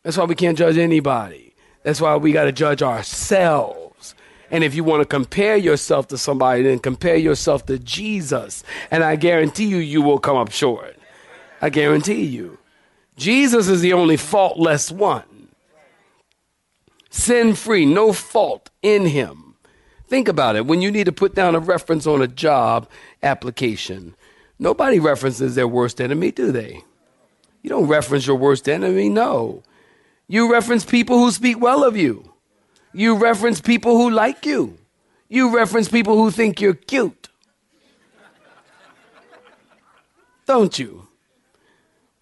That's 0.05 0.17
why 0.17 0.25
we 0.25 0.35
can't 0.35 0.55
judge 0.55 0.77
anybody. 0.77 1.55
That's 1.81 1.99
why 1.99 2.15
we 2.15 2.31
got 2.31 2.43
to 2.43 2.51
judge 2.51 2.83
ourselves. 2.83 4.13
And 4.51 4.63
if 4.63 4.75
you 4.75 4.83
want 4.83 5.01
to 5.01 5.07
compare 5.07 5.57
yourself 5.57 6.09
to 6.09 6.17
somebody, 6.19 6.61
then 6.61 6.77
compare 6.77 7.15
yourself 7.15 7.65
to 7.65 7.79
Jesus. 7.79 8.63
And 8.91 9.03
I 9.03 9.15
guarantee 9.15 9.65
you, 9.65 9.77
you 9.77 10.03
will 10.03 10.19
come 10.19 10.37
up 10.37 10.51
short. 10.51 10.95
I 11.59 11.71
guarantee 11.71 12.23
you. 12.23 12.59
Jesus 13.17 13.67
is 13.67 13.81
the 13.81 13.93
only 13.93 14.15
faultless 14.15 14.91
one. 14.91 15.47
Sin 17.09 17.55
free, 17.55 17.83
no 17.83 18.13
fault 18.13 18.69
in 18.83 19.07
him. 19.07 19.55
Think 20.07 20.27
about 20.27 20.55
it. 20.55 20.67
When 20.67 20.83
you 20.83 20.91
need 20.91 21.05
to 21.05 21.11
put 21.11 21.33
down 21.33 21.55
a 21.55 21.59
reference 21.59 22.05
on 22.05 22.21
a 22.21 22.27
job 22.27 22.87
application, 23.23 24.15
nobody 24.59 24.99
references 24.99 25.55
their 25.55 25.67
worst 25.67 25.99
enemy, 25.99 26.29
do 26.29 26.51
they? 26.51 26.83
You 27.63 27.71
don't 27.71 27.87
reference 27.87 28.27
your 28.27 28.35
worst 28.35 28.69
enemy, 28.69 29.09
no. 29.09 29.63
You 30.27 30.51
reference 30.51 30.85
people 30.85 31.19
who 31.19 31.31
speak 31.31 31.59
well 31.59 31.83
of 31.83 31.95
you. 31.95 32.31
You 32.93 33.15
reference 33.17 33.61
people 33.61 33.97
who 33.97 34.09
like 34.09 34.45
you. 34.45 34.77
You 35.27 35.55
reference 35.55 35.89
people 35.89 36.15
who 36.15 36.31
think 36.31 36.61
you're 36.61 36.73
cute. 36.73 37.29
Don't 40.45 40.77
you? 40.77 41.07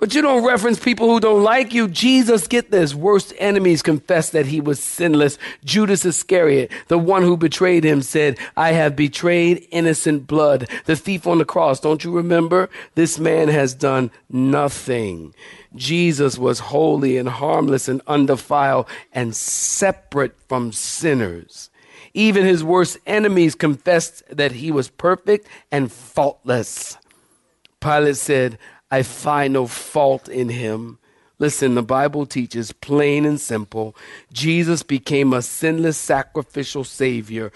But 0.03 0.13
you 0.13 0.21
don't 0.21 0.45
reference 0.45 0.79
people 0.79 1.07
who 1.07 1.21
don't 1.21 1.43
like 1.43 1.73
you. 1.73 1.87
Jesus, 1.87 2.47
get 2.47 2.71
this. 2.71 2.93
Worst 2.93 3.33
enemies 3.37 3.81
confessed 3.81 4.33
that 4.33 4.47
he 4.47 4.59
was 4.59 4.83
sinless. 4.83 5.37
Judas 5.63 6.03
Iscariot, 6.03 6.71
the 6.89 6.97
one 6.97 7.21
who 7.21 7.37
betrayed 7.37 7.85
him, 7.85 8.01
said, 8.01 8.37
I 8.57 8.73
have 8.73 8.97
betrayed 8.97 9.65
innocent 9.71 10.27
blood. 10.27 10.67
The 10.85 10.97
thief 10.97 11.25
on 11.25 11.37
the 11.37 11.45
cross, 11.45 11.79
don't 11.79 12.03
you 12.03 12.11
remember? 12.11 12.69
This 12.95 13.17
man 13.17 13.47
has 13.47 13.73
done 13.73 14.11
nothing. 14.29 15.33
Jesus 15.75 16.37
was 16.37 16.59
holy 16.59 17.17
and 17.17 17.27
harmless 17.27 17.87
and 17.87 18.01
undefiled 18.07 18.87
and 19.11 19.35
separate 19.35 20.35
from 20.47 20.71
sinners. 20.71 21.69
Even 22.13 22.45
his 22.45 22.63
worst 22.63 22.97
enemies 23.07 23.55
confessed 23.55 24.23
that 24.29 24.53
he 24.53 24.71
was 24.71 24.89
perfect 24.89 25.47
and 25.71 25.91
faultless. 25.91 26.97
Pilate 27.79 28.17
said, 28.17 28.57
I 28.91 29.01
find 29.01 29.53
no 29.53 29.65
fault 29.65 30.29
in 30.29 30.49
him. 30.49 30.99
Listen, 31.43 31.75
the 31.75 31.83
Bible 31.83 32.25
teaches 32.25 32.71
plain 32.71 33.25
and 33.25 33.37
simple. 33.37 33.97
Jesus 34.31 34.81
became 34.81 35.33
a 35.33 35.41
sinless 35.41 35.97
sacrificial 35.97 36.85
savior. 36.85 37.51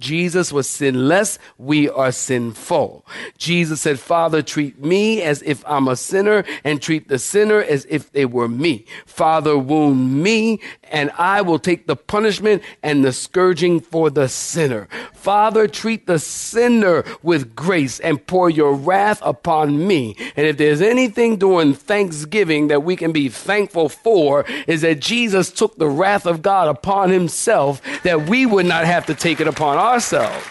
Jesus 0.00 0.52
was 0.52 0.68
sinless. 0.68 1.38
We 1.56 1.88
are 1.88 2.10
sinful. 2.10 3.06
Jesus 3.38 3.82
said, 3.82 4.00
Father, 4.00 4.42
treat 4.42 4.82
me 4.82 5.22
as 5.22 5.42
if 5.42 5.62
I'm 5.64 5.86
a 5.86 5.94
sinner 5.94 6.42
and 6.64 6.82
treat 6.82 7.06
the 7.06 7.20
sinner 7.20 7.62
as 7.62 7.86
if 7.88 8.10
they 8.10 8.24
were 8.24 8.48
me. 8.48 8.84
Father, 9.06 9.56
wound 9.56 10.24
me 10.24 10.58
and 10.90 11.12
I 11.16 11.40
will 11.42 11.60
take 11.60 11.86
the 11.86 11.94
punishment 11.94 12.64
and 12.82 13.04
the 13.04 13.12
scourging 13.12 13.78
for 13.78 14.10
the 14.10 14.28
sinner. 14.28 14.88
Father, 15.12 15.68
treat 15.68 16.08
the 16.08 16.18
sinner 16.18 17.04
with 17.22 17.54
grace 17.54 18.00
and 18.00 18.26
pour 18.26 18.50
your 18.50 18.74
wrath 18.74 19.20
upon 19.22 19.86
me. 19.86 20.16
And 20.34 20.48
if 20.48 20.56
there's 20.56 20.82
anything 20.82 21.36
during 21.36 21.74
Thanksgiving 21.74 22.66
that 22.68 22.82
we 22.82 22.96
can 22.96 23.12
be 23.20 23.28
thankful 23.28 23.90
for, 23.90 24.46
is 24.66 24.80
that 24.80 25.00
Jesus 25.00 25.50
took 25.50 25.76
the 25.76 25.88
wrath 25.88 26.24
of 26.24 26.40
God 26.40 26.68
upon 26.68 27.10
himself 27.10 27.82
that 28.02 28.28
we 28.28 28.46
would 28.46 28.64
not 28.64 28.86
have 28.86 29.04
to 29.06 29.14
take 29.14 29.40
it 29.40 29.46
upon 29.46 29.76
ourselves. 29.76 30.46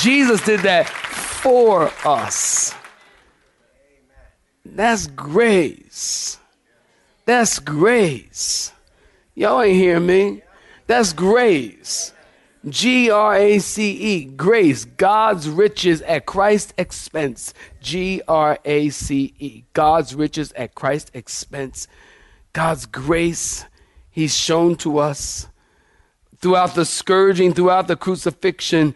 Jesus 0.00 0.42
did 0.44 0.60
that 0.60 0.88
for 0.88 1.90
us. 2.04 2.74
That's 4.64 5.06
grace. 5.08 6.38
That's 7.26 7.58
grace. 7.58 8.72
Y'all 9.34 9.60
ain't 9.60 9.76
hear 9.76 10.00
me. 10.00 10.42
That's 10.86 11.12
grace. 11.12 12.12
G 12.68 13.10
R 13.10 13.36
A 13.36 13.58
C 13.58 13.92
E, 13.92 14.24
grace, 14.24 14.84
God's 14.84 15.48
riches 15.48 16.02
at 16.02 16.26
Christ's 16.26 16.74
expense. 16.76 17.54
G 17.80 18.22
R 18.26 18.58
A 18.64 18.88
C 18.88 19.34
E, 19.38 19.64
God's 19.72 20.14
riches 20.14 20.52
at 20.52 20.74
Christ's 20.74 21.10
expense. 21.14 21.86
God's 22.52 22.86
grace, 22.86 23.64
He's 24.10 24.36
shown 24.36 24.76
to 24.76 24.98
us. 24.98 25.48
Throughout 26.38 26.74
the 26.74 26.84
scourging, 26.84 27.54
throughout 27.54 27.86
the 27.86 27.96
crucifixion, 27.96 28.94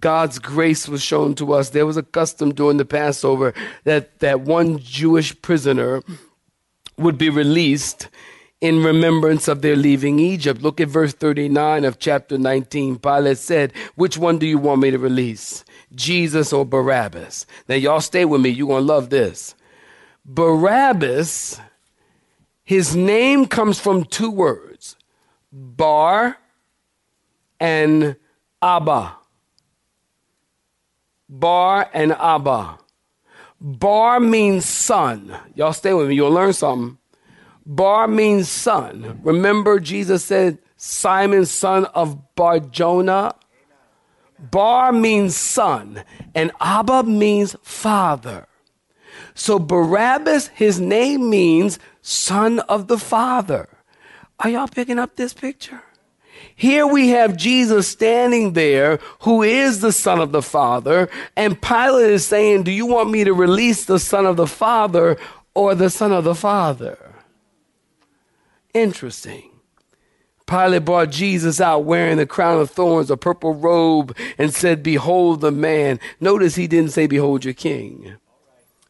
God's 0.00 0.38
grace 0.38 0.88
was 0.88 1.02
shown 1.02 1.34
to 1.36 1.52
us. 1.54 1.70
There 1.70 1.86
was 1.86 1.96
a 1.96 2.02
custom 2.02 2.52
during 2.52 2.76
the 2.76 2.84
Passover 2.84 3.54
that, 3.84 4.20
that 4.20 4.40
one 4.40 4.78
Jewish 4.78 5.40
prisoner 5.40 6.02
would 6.98 7.16
be 7.16 7.30
released 7.30 8.08
in 8.60 8.82
remembrance 8.82 9.48
of 9.48 9.62
their 9.62 9.76
leaving 9.76 10.18
Egypt. 10.18 10.62
Look 10.62 10.80
at 10.80 10.88
verse 10.88 11.12
39 11.12 11.84
of 11.84 11.98
chapter 11.98 12.38
19. 12.38 12.98
Pilate 12.98 13.38
said, 13.38 13.72
Which 13.94 14.16
one 14.16 14.38
do 14.38 14.46
you 14.46 14.58
want 14.58 14.80
me 14.80 14.90
to 14.90 14.98
release? 14.98 15.64
Jesus 15.94 16.52
or 16.52 16.64
Barabbas? 16.64 17.46
Now, 17.68 17.74
y'all 17.74 18.00
stay 18.00 18.24
with 18.24 18.40
me. 18.40 18.50
You're 18.50 18.68
going 18.68 18.86
to 18.86 18.92
love 18.92 19.10
this. 19.10 19.54
Barabbas, 20.24 21.60
his 22.64 22.96
name 22.96 23.46
comes 23.46 23.78
from 23.78 24.04
two 24.04 24.30
words 24.30 24.96
Bar 25.52 26.38
and 27.60 28.16
Abba. 28.62 29.16
Bar 31.28 31.90
and 31.92 32.12
Abba. 32.12 32.78
Bar 33.60 34.20
means 34.20 34.64
son. 34.64 35.36
Y'all 35.54 35.72
stay 35.72 35.92
with 35.92 36.08
me. 36.08 36.14
You'll 36.14 36.30
learn 36.30 36.52
something. 36.52 36.98
Bar 37.66 38.06
means 38.06 38.48
son. 38.48 39.20
Remember, 39.24 39.80
Jesus 39.80 40.24
said, 40.24 40.58
Simon, 40.76 41.44
son 41.44 41.86
of 41.86 42.34
Barjona? 42.36 43.34
Bar 44.38 44.92
means 44.92 45.36
son, 45.36 46.04
and 46.34 46.52
Abba 46.60 47.02
means 47.02 47.56
father. 47.62 48.46
So 49.34 49.58
Barabbas, 49.58 50.48
his 50.48 50.78
name 50.78 51.28
means 51.28 51.78
son 52.02 52.60
of 52.60 52.86
the 52.88 52.98
Father. 52.98 53.68
Are 54.40 54.50
y'all 54.50 54.68
picking 54.68 54.98
up 54.98 55.16
this 55.16 55.32
picture? 55.32 55.82
Here 56.54 56.86
we 56.86 57.08
have 57.08 57.36
Jesus 57.36 57.88
standing 57.88 58.52
there, 58.52 58.98
who 59.20 59.42
is 59.42 59.80
the 59.80 59.92
Son 59.92 60.20
of 60.20 60.32
the 60.32 60.42
Father, 60.42 61.08
and 61.36 61.60
Pilate 61.60 62.10
is 62.10 62.26
saying, 62.26 62.62
Do 62.62 62.70
you 62.70 62.86
want 62.86 63.10
me 63.10 63.24
to 63.24 63.32
release 63.32 63.84
the 63.84 63.98
Son 63.98 64.26
of 64.26 64.36
the 64.36 64.46
Father 64.46 65.16
or 65.54 65.74
the 65.74 65.90
Son 65.90 66.12
of 66.12 66.24
the 66.24 66.34
Father? 66.34 67.05
Interesting. 68.76 69.52
Pilate 70.46 70.84
brought 70.84 71.10
Jesus 71.10 71.62
out 71.62 71.84
wearing 71.84 72.18
the 72.18 72.26
crown 72.26 72.60
of 72.60 72.70
thorns, 72.70 73.10
a 73.10 73.16
purple 73.16 73.54
robe, 73.54 74.14
and 74.36 74.52
said, 74.52 74.82
Behold 74.82 75.40
the 75.40 75.50
man. 75.50 75.98
Notice 76.20 76.56
he 76.56 76.66
didn't 76.66 76.92
say, 76.92 77.06
Behold 77.06 77.42
your 77.42 77.54
king. 77.54 78.16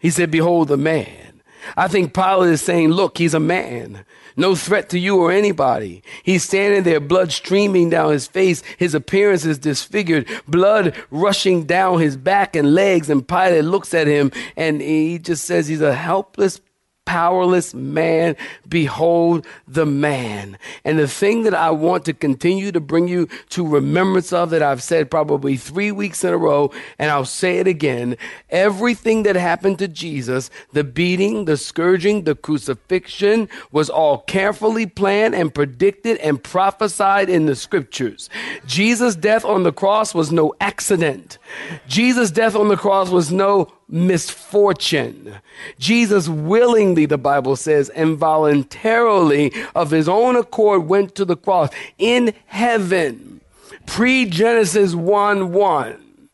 He 0.01 0.11
said, 0.11 0.33
Behold 0.33 0.67
the 0.67 0.77
man. 0.77 1.41
I 1.77 1.87
think 1.87 2.13
Pilate 2.13 2.55
is 2.55 2.63
saying, 2.63 2.91
Look, 2.91 3.19
he's 3.19 3.33
a 3.33 3.39
man. 3.39 4.05
No 4.37 4.57
threat 4.57 4.89
to 4.89 4.99
you 4.99 5.19
or 5.19 5.31
anybody. 5.31 6.03
He's 6.25 6.43
standing 6.43 6.83
there, 6.83 6.99
blood 6.99 7.31
streaming 7.31 7.89
down 7.89 8.11
his 8.11 8.27
face. 8.27 8.65
His 8.79 8.93
appearance 8.93 9.45
is 9.45 9.57
disfigured, 9.57 10.27
blood 10.49 10.97
rushing 11.13 11.65
down 11.65 12.01
his 12.01 12.17
back 12.17 12.57
and 12.57 12.75
legs. 12.75 13.09
And 13.09 13.27
Pilate 13.27 13.65
looks 13.65 13.95
at 13.95 14.09
him 14.09 14.33
and 14.57 14.81
he 14.81 15.21
just 15.21 15.45
says 15.45 15.69
he's 15.69 15.81
a 15.81 15.95
helpless 15.95 16.61
powerless 17.07 17.73
man. 17.73 18.37
Behold 18.69 19.47
the 19.67 19.87
man. 19.87 20.59
And 20.85 20.99
the 20.99 21.09
thing 21.09 21.45
that 21.45 21.55
I 21.55 21.71
want 21.71 22.05
to 22.05 22.13
continue 22.13 22.71
to 22.73 22.81
bring 22.81 23.09
you 23.09 23.29
to 23.51 23.67
remembrance 23.67 24.33
of 24.33 24.51
that 24.51 24.63
I've 24.63 24.83
said 24.83 25.11
probably 25.11 25.57
three 25.57 25.91
weeks 25.91 26.23
in 26.23 26.35
a 26.35 26.37
row, 26.37 26.71
and 26.99 27.11
I'll 27.11 27.25
say 27.25 27.59
it 27.59 27.67
again. 27.67 28.17
Everything 28.51 29.23
that 29.23 29.37
happened 29.37 29.79
to 29.79 29.89
Jesus, 29.89 30.51
the 30.73 30.85
beating, 30.85 31.47
the 31.47 31.57
scourging, 31.57 32.25
the 32.25 32.35
crucifixion, 32.35 33.49
was 33.73 33.89
all 33.89 34.19
carefully 34.19 34.87
planned 34.87 35.35
and 35.35 35.55
predicted 35.55 36.19
and 36.19 36.43
prophesied 36.43 37.31
in 37.31 37.47
the 37.47 37.57
scriptures. 37.57 38.29
Jesus' 38.67 39.17
death 39.17 39.45
on 39.45 39.63
the 39.63 39.73
cross 39.73 40.15
was 40.15 40.33
no 40.33 40.55
accident. 40.61 41.39
Jesus' 41.87 42.31
death 42.31 42.55
on 42.55 42.69
the 42.69 42.77
cross 42.77 43.11
was 43.11 43.33
no 43.33 43.73
misfortune. 43.89 45.37
Jesus 45.79 46.29
willingly, 46.29 47.07
the 47.07 47.19
Bible 47.19 47.57
says, 47.57 47.89
and 47.91 48.17
voluntarily 48.17 49.53
of 49.75 49.91
his 49.91 50.09
own 50.09 50.37
accord 50.37 50.87
went 50.87 51.15
to 51.15 51.25
the 51.25 51.37
cross 51.37 51.71
in 51.99 52.35
heaven. 52.47 53.41
Pre 53.87 54.27
Genesis 54.27 54.95
1 54.95 55.53
1. 55.53 56.29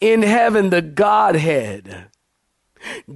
In 0.00 0.22
heaven, 0.22 0.70
the 0.70 0.82
Godhead 0.82 2.06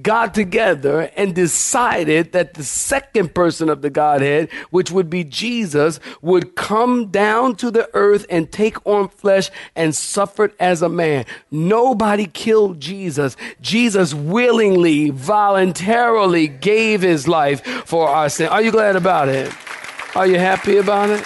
got 0.01 0.33
together 0.33 1.11
and 1.15 1.33
decided 1.33 2.31
that 2.31 2.53
the 2.53 2.63
second 2.63 3.33
person 3.33 3.69
of 3.69 3.81
the 3.81 3.89
Godhead, 3.89 4.49
which 4.69 4.91
would 4.91 5.09
be 5.09 5.23
Jesus, 5.23 5.99
would 6.21 6.55
come 6.55 7.07
down 7.07 7.55
to 7.55 7.71
the 7.71 7.89
earth 7.93 8.25
and 8.29 8.51
take 8.51 8.85
on 8.85 9.09
flesh 9.09 9.49
and 9.75 9.95
suffered 9.95 10.53
as 10.59 10.81
a 10.81 10.89
man. 10.89 11.25
Nobody 11.51 12.25
killed 12.25 12.79
Jesus. 12.79 13.35
Jesus 13.61 14.13
willingly, 14.13 15.09
voluntarily 15.09 16.47
gave 16.47 17.01
his 17.01 17.27
life 17.27 17.63
for 17.85 18.07
our 18.07 18.29
sin. 18.29 18.47
Are 18.49 18.61
you 18.61 18.71
glad 18.71 18.95
about 18.95 19.29
it? 19.29 19.53
Are 20.15 20.27
you 20.27 20.39
happy 20.39 20.77
about 20.77 21.09
it? 21.09 21.25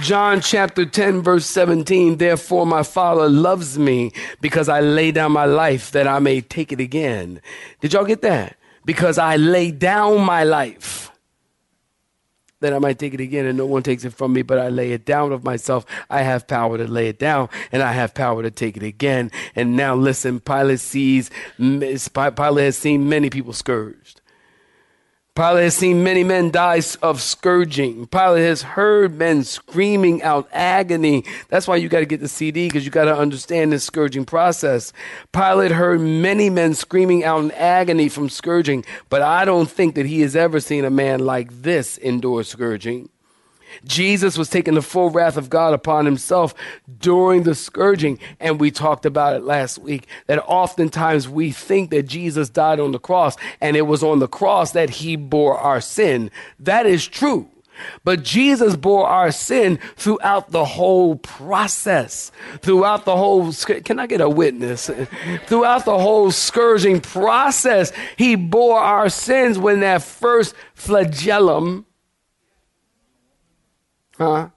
John 0.00 0.40
chapter 0.40 0.84
10, 0.84 1.22
verse 1.22 1.46
17. 1.46 2.16
Therefore, 2.16 2.66
my 2.66 2.82
Father 2.82 3.28
loves 3.28 3.78
me 3.78 4.12
because 4.40 4.68
I 4.68 4.80
lay 4.80 5.12
down 5.12 5.32
my 5.32 5.44
life 5.44 5.92
that 5.92 6.08
I 6.08 6.18
may 6.18 6.40
take 6.40 6.72
it 6.72 6.80
again. 6.80 7.40
Did 7.80 7.92
y'all 7.92 8.04
get 8.04 8.22
that? 8.22 8.56
Because 8.84 9.16
I 9.16 9.36
lay 9.36 9.70
down 9.70 10.22
my 10.22 10.42
life 10.44 11.10
that 12.60 12.72
I 12.72 12.78
might 12.78 12.98
take 12.98 13.14
it 13.14 13.20
again, 13.20 13.44
and 13.46 13.56
no 13.58 13.66
one 13.66 13.82
takes 13.82 14.04
it 14.04 14.14
from 14.14 14.32
me, 14.32 14.42
but 14.42 14.58
I 14.58 14.70
lay 14.70 14.92
it 14.92 15.04
down 15.04 15.30
of 15.30 15.44
myself. 15.44 15.84
I 16.08 16.22
have 16.22 16.48
power 16.48 16.78
to 16.78 16.86
lay 16.86 17.08
it 17.08 17.18
down, 17.18 17.48
and 17.70 17.82
I 17.82 17.92
have 17.92 18.14
power 18.14 18.42
to 18.42 18.50
take 18.50 18.76
it 18.76 18.82
again. 18.82 19.30
And 19.54 19.76
now, 19.76 19.94
listen, 19.94 20.40
Pilate 20.40 20.80
sees, 20.80 21.30
Pilate 21.58 22.64
has 22.64 22.78
seen 22.78 23.08
many 23.08 23.28
people 23.30 23.52
scourged. 23.52 24.20
Pilate 25.36 25.64
has 25.64 25.76
seen 25.76 26.02
many 26.02 26.24
men 26.24 26.50
die 26.50 26.80
of 27.02 27.20
scourging. 27.20 28.06
Pilate 28.06 28.42
has 28.42 28.62
heard 28.62 29.18
men 29.18 29.44
screaming 29.44 30.22
out 30.22 30.48
agony. 30.50 31.24
That's 31.50 31.68
why 31.68 31.76
you 31.76 31.90
got 31.90 32.00
to 32.00 32.06
get 32.06 32.20
the 32.20 32.28
CD 32.28 32.68
because 32.68 32.86
you 32.86 32.90
got 32.90 33.04
to 33.04 33.14
understand 33.14 33.70
the 33.70 33.78
scourging 33.78 34.24
process. 34.24 34.94
Pilate 35.34 35.72
heard 35.72 36.00
many 36.00 36.48
men 36.48 36.72
screaming 36.72 37.22
out 37.22 37.44
in 37.44 37.50
agony 37.50 38.08
from 38.08 38.30
scourging, 38.30 38.82
but 39.10 39.20
I 39.20 39.44
don't 39.44 39.70
think 39.70 39.94
that 39.96 40.06
he 40.06 40.22
has 40.22 40.34
ever 40.34 40.58
seen 40.58 40.86
a 40.86 40.90
man 40.90 41.20
like 41.20 41.52
this 41.60 41.98
endure 41.98 42.42
scourging. 42.42 43.10
Jesus 43.84 44.38
was 44.38 44.48
taking 44.48 44.74
the 44.74 44.82
full 44.82 45.10
wrath 45.10 45.36
of 45.36 45.50
God 45.50 45.74
upon 45.74 46.04
himself 46.04 46.54
during 46.98 47.42
the 47.42 47.54
scourging. 47.54 48.18
And 48.40 48.60
we 48.60 48.70
talked 48.70 49.06
about 49.06 49.36
it 49.36 49.42
last 49.42 49.78
week 49.78 50.06
that 50.26 50.42
oftentimes 50.46 51.28
we 51.28 51.50
think 51.50 51.90
that 51.90 52.04
Jesus 52.04 52.48
died 52.48 52.80
on 52.80 52.92
the 52.92 52.98
cross 52.98 53.36
and 53.60 53.76
it 53.76 53.82
was 53.82 54.02
on 54.02 54.18
the 54.18 54.28
cross 54.28 54.72
that 54.72 54.90
he 54.90 55.16
bore 55.16 55.58
our 55.58 55.80
sin. 55.80 56.30
That 56.58 56.86
is 56.86 57.06
true. 57.06 57.48
But 58.04 58.22
Jesus 58.22 58.76
bore 58.76 59.06
our 59.06 59.30
sin 59.30 59.78
throughout 59.96 60.50
the 60.50 60.64
whole 60.64 61.16
process, 61.16 62.32
throughout 62.60 63.04
the 63.04 63.16
whole, 63.16 63.52
can 63.52 63.98
I 63.98 64.06
get 64.06 64.20
a 64.20 64.28
witness? 64.28 64.90
throughout 65.46 65.84
the 65.84 65.98
whole 65.98 66.30
scourging 66.30 67.00
process, 67.00 67.92
he 68.16 68.34
bore 68.34 68.78
our 68.78 69.08
sins 69.08 69.58
when 69.58 69.80
that 69.80 70.02
first 70.02 70.54
flagellum 70.74 71.84
Huh? 74.18 74.50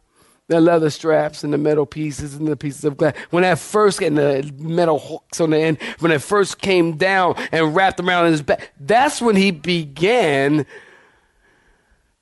The 0.48 0.60
leather 0.60 0.90
straps 0.90 1.44
and 1.44 1.54
the 1.54 1.60
metal 1.60 1.86
pieces 1.86 2.34
and 2.34 2.48
the 2.48 2.58
pieces 2.58 2.84
of 2.84 2.98
glass. 2.98 3.16
When 3.30 3.44
that 3.44 3.60
first, 3.60 4.02
and 4.02 4.18
the 4.18 4.52
metal 4.58 4.98
hooks 4.98 5.40
on 5.40 5.52
the 5.52 5.60
end, 5.60 5.78
when 6.00 6.12
it 6.12 6.24
first 6.24 6.60
came 6.60 6.98
down 6.98 7.36
and 7.52 7.76
wrapped 7.76 8.00
around 8.00 8.32
his 8.32 8.42
back, 8.42 8.72
that's 8.80 9.22
when 9.22 9.36
he 9.36 9.52
began 9.52 10.66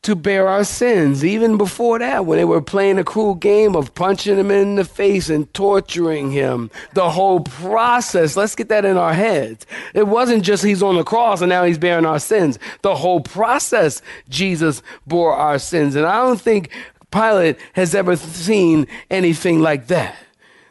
to 0.03 0.15
bear 0.15 0.47
our 0.47 0.63
sins. 0.63 1.25
Even 1.25 1.57
before 1.57 1.99
that, 1.99 2.25
when 2.25 2.37
they 2.37 2.45
were 2.45 2.61
playing 2.61 2.97
a 2.97 3.03
cruel 3.03 3.35
game 3.35 3.75
of 3.75 3.93
punching 3.93 4.37
him 4.37 4.51
in 4.51 4.75
the 4.75 4.85
face 4.85 5.29
and 5.29 5.53
torturing 5.53 6.31
him, 6.31 6.71
the 6.93 7.09
whole 7.09 7.41
process, 7.41 8.37
let's 8.37 8.55
get 8.55 8.69
that 8.69 8.85
in 8.85 8.95
our 8.97 9.13
heads. 9.13 9.65
It 9.93 10.07
wasn't 10.07 10.43
just 10.43 10.63
he's 10.63 10.83
on 10.83 10.95
the 10.95 11.03
cross 11.03 11.41
and 11.41 11.49
now 11.49 11.63
he's 11.63 11.77
bearing 11.77 12.05
our 12.05 12.19
sins. 12.19 12.57
The 12.83 12.95
whole 12.95 13.19
process, 13.19 14.01
Jesus 14.29 14.81
bore 15.05 15.33
our 15.33 15.59
sins. 15.59 15.95
And 15.95 16.05
I 16.05 16.17
don't 16.17 16.39
think 16.39 16.71
Pilate 17.11 17.57
has 17.73 17.95
ever 17.95 18.15
seen 18.15 18.87
anything 19.09 19.61
like 19.61 19.87
that. 19.87 20.15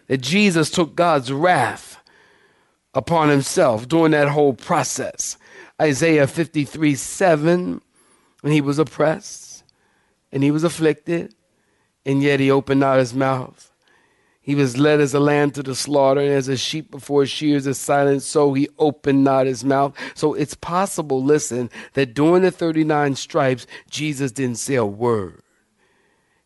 That 0.09 0.21
Jesus 0.21 0.71
took 0.71 0.95
God's 0.95 1.33
wrath 1.33 2.01
upon 2.95 3.29
himself 3.29 3.89
during 3.89 4.13
that 4.13 4.29
whole 4.29 4.55
process. 4.55 5.37
Isaiah 5.81 6.27
53 6.27 6.95
7, 6.95 7.81
when 8.41 8.53
he 8.53 8.61
was 8.61 8.79
oppressed 8.79 9.65
and 10.33 10.43
he 10.43 10.51
was 10.51 10.65
afflicted, 10.65 11.35
and 12.05 12.23
yet 12.23 12.41
he 12.41 12.51
opened 12.51 12.81
not 12.81 12.99
his 12.99 13.13
mouth. 13.13 13.73
He 14.41 14.55
was 14.55 14.79
led 14.79 15.01
as 15.01 15.13
a 15.13 15.19
lamb 15.19 15.51
to 15.53 15.63
the 15.63 15.75
slaughter, 15.75 16.21
and 16.21 16.31
as 16.31 16.47
a 16.47 16.57
sheep 16.57 16.93
before 16.93 17.27
shears 17.27 17.67
is 17.67 17.79
silent, 17.79 18.23
so 18.23 18.55
he 18.55 18.69
opened 18.79 19.25
not 19.25 19.47
his 19.47 19.65
mouth. 19.65 19.93
So 20.15 20.35
it's 20.35 20.55
possible, 20.55 21.21
listen, 21.21 21.69
that 21.95 22.15
during 22.15 22.43
the 22.43 22.53
39 22.53 23.17
stripes, 23.17 23.67
Jesus 23.91 24.31
didn't 24.31 24.59
say 24.59 24.77
a 24.77 24.87
word. 24.87 25.43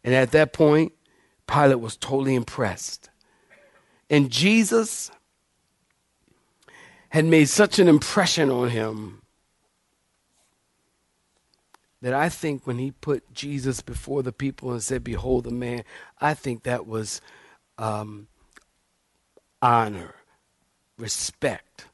And 0.04 0.14
at 0.14 0.32
that 0.32 0.52
point, 0.52 0.92
Pilate 1.46 1.80
was 1.80 1.96
totally 1.96 2.34
impressed. 2.34 3.10
And 4.08 4.30
Jesus 4.30 5.10
had 7.10 7.24
made 7.24 7.48
such 7.48 7.78
an 7.78 7.88
impression 7.88 8.50
on 8.50 8.70
him 8.70 9.22
that 12.02 12.14
I 12.14 12.28
think 12.28 12.66
when 12.66 12.78
he 12.78 12.92
put 12.92 13.32
Jesus 13.34 13.80
before 13.82 14.22
the 14.22 14.32
people 14.32 14.72
and 14.72 14.82
said, 14.82 15.04
Behold 15.04 15.44
the 15.44 15.50
man, 15.50 15.84
I 16.20 16.34
think 16.34 16.62
that 16.62 16.86
was 16.86 17.20
um, 17.78 18.28
honor, 19.60 20.14
respect. 20.96 21.86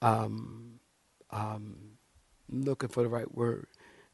Um, 0.00 0.80
um, 1.30 1.96
looking 2.48 2.88
for 2.88 3.02
the 3.02 3.08
right 3.08 3.32
word. 3.34 3.66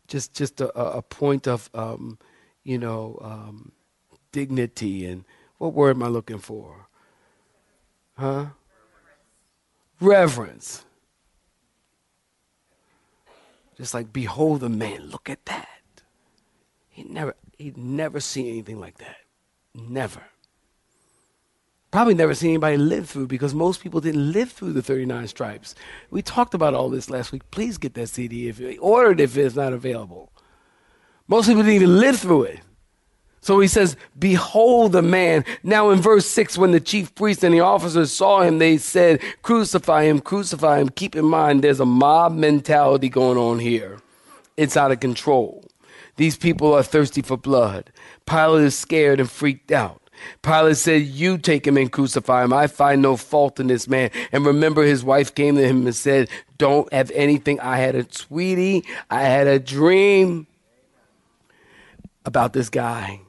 Just, 0.09 0.35
just 0.35 0.61
a, 0.61 0.73
a 0.79 1.03
point 1.03 1.47
of 1.47 1.69
um, 1.75 2.19
you 2.65 2.79
know, 2.79 3.19
um, 3.23 3.73
dignity 4.33 5.05
and 5.05 5.25
what 5.59 5.75
word 5.75 5.97
am 5.97 6.03
I 6.03 6.09
looking 6.09 6.39
for? 6.39 6.89
Huh? 8.17 8.47
Reverence. 10.01 10.85
Just 13.77 13.95
like 13.95 14.13
behold 14.13 14.61
the 14.61 14.69
man, 14.69 15.09
look 15.09 15.31
at 15.31 15.45
that. 15.47 15.69
He 16.89 17.05
never 17.05 17.35
he'd 17.59 17.77
never 17.77 18.21
seen 18.21 18.49
anything 18.49 18.79
like 18.79 18.99
that. 18.99 19.17
Never. 19.75 20.23
Probably 21.91 22.15
never 22.15 22.35
seen 22.35 22.51
anybody 22.51 22.79
live 22.79 23.09
through 23.09 23.27
because 23.27 23.55
most 23.55 23.83
people 23.83 24.01
didn't 24.01 24.33
live 24.33 24.51
through 24.51 24.73
the 24.73 24.83
39 24.83 25.29
stripes. 25.29 25.75
We 26.11 26.23
talked 26.23 26.55
about 26.55 26.75
all 26.75 26.89
this 26.89 27.11
last 27.11 27.33
week. 27.33 27.51
Please 27.51 27.77
get 27.77 27.95
that 27.95 28.09
CD 28.09 28.49
if 28.49 28.59
you 28.59 28.79
ordered 28.81 29.21
if 29.21 29.37
it's 29.37 29.55
not 29.55 29.75
available. 29.75 30.32
Most 31.33 31.47
people 31.47 31.63
didn't 31.63 31.77
even 31.77 31.99
live 31.99 32.19
through 32.19 32.43
it. 32.43 32.61
So 33.41 33.59
he 33.59 33.67
says, 33.67 33.97
Behold 34.19 34.93
the 34.93 35.01
man. 35.01 35.47
Now 35.63 35.89
in 35.89 35.99
verse 35.99 36.27
6, 36.27 36.59
when 36.59 36.73
the 36.73 36.79
chief 36.79 37.15
priest 37.15 37.43
and 37.43 37.55
the 37.55 37.61
officers 37.61 38.13
saw 38.13 38.43
him, 38.43 38.59
they 38.59 38.77
said, 38.77 39.23
Crucify 39.41 40.05
him, 40.05 40.21
crucify 40.21 40.79
him. 40.79 40.91
Keep 40.91 41.17
in 41.17 41.25
mind, 41.25 41.65
there's 41.65 41.81
a 41.81 41.87
mob 41.87 42.35
mentality 42.35 43.09
going 43.09 43.39
on 43.39 43.61
here. 43.61 43.99
It's 44.59 44.77
out 44.77 44.93
of 44.93 45.01
control. 45.01 45.65
These 46.17 46.37
people 46.37 46.75
are 46.75 46.83
thirsty 46.83 47.23
for 47.23 47.39
blood. 47.39 47.91
Pilate 48.27 48.65
is 48.65 48.77
scared 48.77 49.19
and 49.19 49.31
freaked 49.31 49.73
out. 49.73 50.03
Pilate 50.43 50.77
said, 50.77 51.01
You 51.05 51.39
take 51.39 51.67
him 51.67 51.79
and 51.79 51.91
crucify 51.91 52.45
him. 52.45 52.53
I 52.53 52.67
find 52.67 53.01
no 53.01 53.17
fault 53.17 53.59
in 53.59 53.69
this 53.69 53.89
man. 53.89 54.11
And 54.33 54.45
remember, 54.45 54.83
his 54.83 55.03
wife 55.03 55.35
came 55.35 55.57
to 55.57 55.67
him 55.67 55.87
and 55.87 55.97
said, 55.97 56.29
Don't 56.59 56.93
have 56.93 57.11
anything. 57.15 57.59
I 57.61 57.79
had 57.79 57.95
a 57.95 58.07
sweetie. 58.13 58.85
I 59.09 59.23
had 59.23 59.47
a 59.47 59.59
dream 59.59 60.47
about 62.25 62.53
this 62.53 62.69
guy 62.69 63.21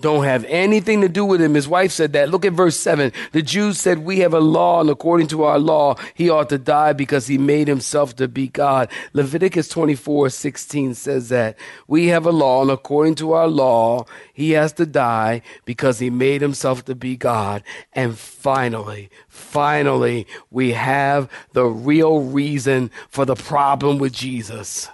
don't 0.00 0.24
have 0.24 0.44
anything 0.46 1.02
to 1.02 1.08
do 1.08 1.24
with 1.24 1.40
him. 1.40 1.54
His 1.54 1.68
wife 1.68 1.92
said 1.92 2.14
that. 2.14 2.28
Look 2.28 2.44
at 2.44 2.52
verse 2.52 2.76
7. 2.76 3.12
The 3.30 3.42
Jews 3.42 3.78
said, 3.78 3.98
We 3.98 4.20
have 4.20 4.34
a 4.34 4.40
law, 4.40 4.80
and 4.80 4.90
according 4.90 5.28
to 5.28 5.44
our 5.44 5.58
law, 5.58 5.94
he 6.14 6.28
ought 6.28 6.48
to 6.48 6.58
die 6.58 6.92
because 6.92 7.28
he 7.28 7.38
made 7.38 7.68
himself 7.68 8.16
to 8.16 8.26
be 8.26 8.48
God. 8.48 8.90
Leviticus 9.12 9.68
24 9.68 10.30
16 10.30 10.94
says 10.94 11.28
that. 11.28 11.56
We 11.86 12.08
have 12.08 12.26
a 12.26 12.32
law, 12.32 12.62
and 12.62 12.72
according 12.72 13.14
to 13.16 13.32
our 13.32 13.46
law, 13.46 14.06
he 14.32 14.50
has 14.52 14.72
to 14.74 14.86
die 14.86 15.42
because 15.64 16.00
he 16.00 16.10
made 16.10 16.40
himself 16.40 16.84
to 16.86 16.96
be 16.96 17.16
God. 17.16 17.62
And 17.92 18.18
finally, 18.18 19.10
finally, 19.28 20.26
we 20.50 20.72
have 20.72 21.30
the 21.52 21.66
real 21.66 22.20
reason 22.20 22.90
for 23.08 23.24
the 23.24 23.36
problem 23.36 23.98
with 23.98 24.12
Jesus. 24.12 24.88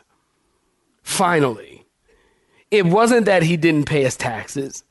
Finally. 1.02 1.69
It 2.70 2.86
wasn't 2.86 3.26
that 3.26 3.42
he 3.42 3.56
didn't 3.56 3.86
pay 3.86 4.02
his 4.02 4.16
taxes. 4.16 4.84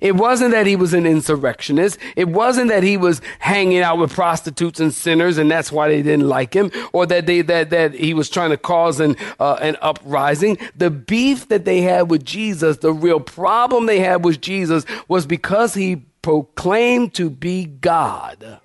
It 0.00 0.14
wasn't 0.14 0.52
that 0.52 0.66
he 0.66 0.76
was 0.76 0.94
an 0.94 1.06
insurrectionist. 1.06 1.98
It 2.14 2.28
wasn't 2.28 2.68
that 2.68 2.82
he 2.82 2.96
was 2.96 3.20
hanging 3.38 3.80
out 3.80 3.98
with 3.98 4.12
prostitutes 4.12 4.78
and 4.78 4.92
sinners 4.94 5.38
and 5.38 5.50
that's 5.50 5.72
why 5.72 5.88
they 5.88 6.02
didn't 6.02 6.28
like 6.28 6.54
him 6.54 6.70
or 6.92 7.06
that 7.06 7.26
they, 7.26 7.42
that, 7.42 7.70
that 7.70 7.94
he 7.94 8.14
was 8.14 8.30
trying 8.30 8.50
to 8.50 8.56
cause 8.56 9.00
an, 9.00 9.16
uh, 9.40 9.58
an 9.60 9.76
uprising. 9.80 10.58
The 10.76 10.90
beef 10.90 11.48
that 11.48 11.64
they 11.64 11.80
had 11.80 12.10
with 12.10 12.24
Jesus, 12.24 12.78
the 12.78 12.92
real 12.92 13.20
problem 13.20 13.86
they 13.86 14.00
had 14.00 14.24
with 14.24 14.40
Jesus 14.40 14.84
was 15.08 15.26
because 15.26 15.74
he 15.74 15.96
proclaimed 16.22 17.14
to 17.14 17.30
be 17.30 17.64
God. 17.64 18.60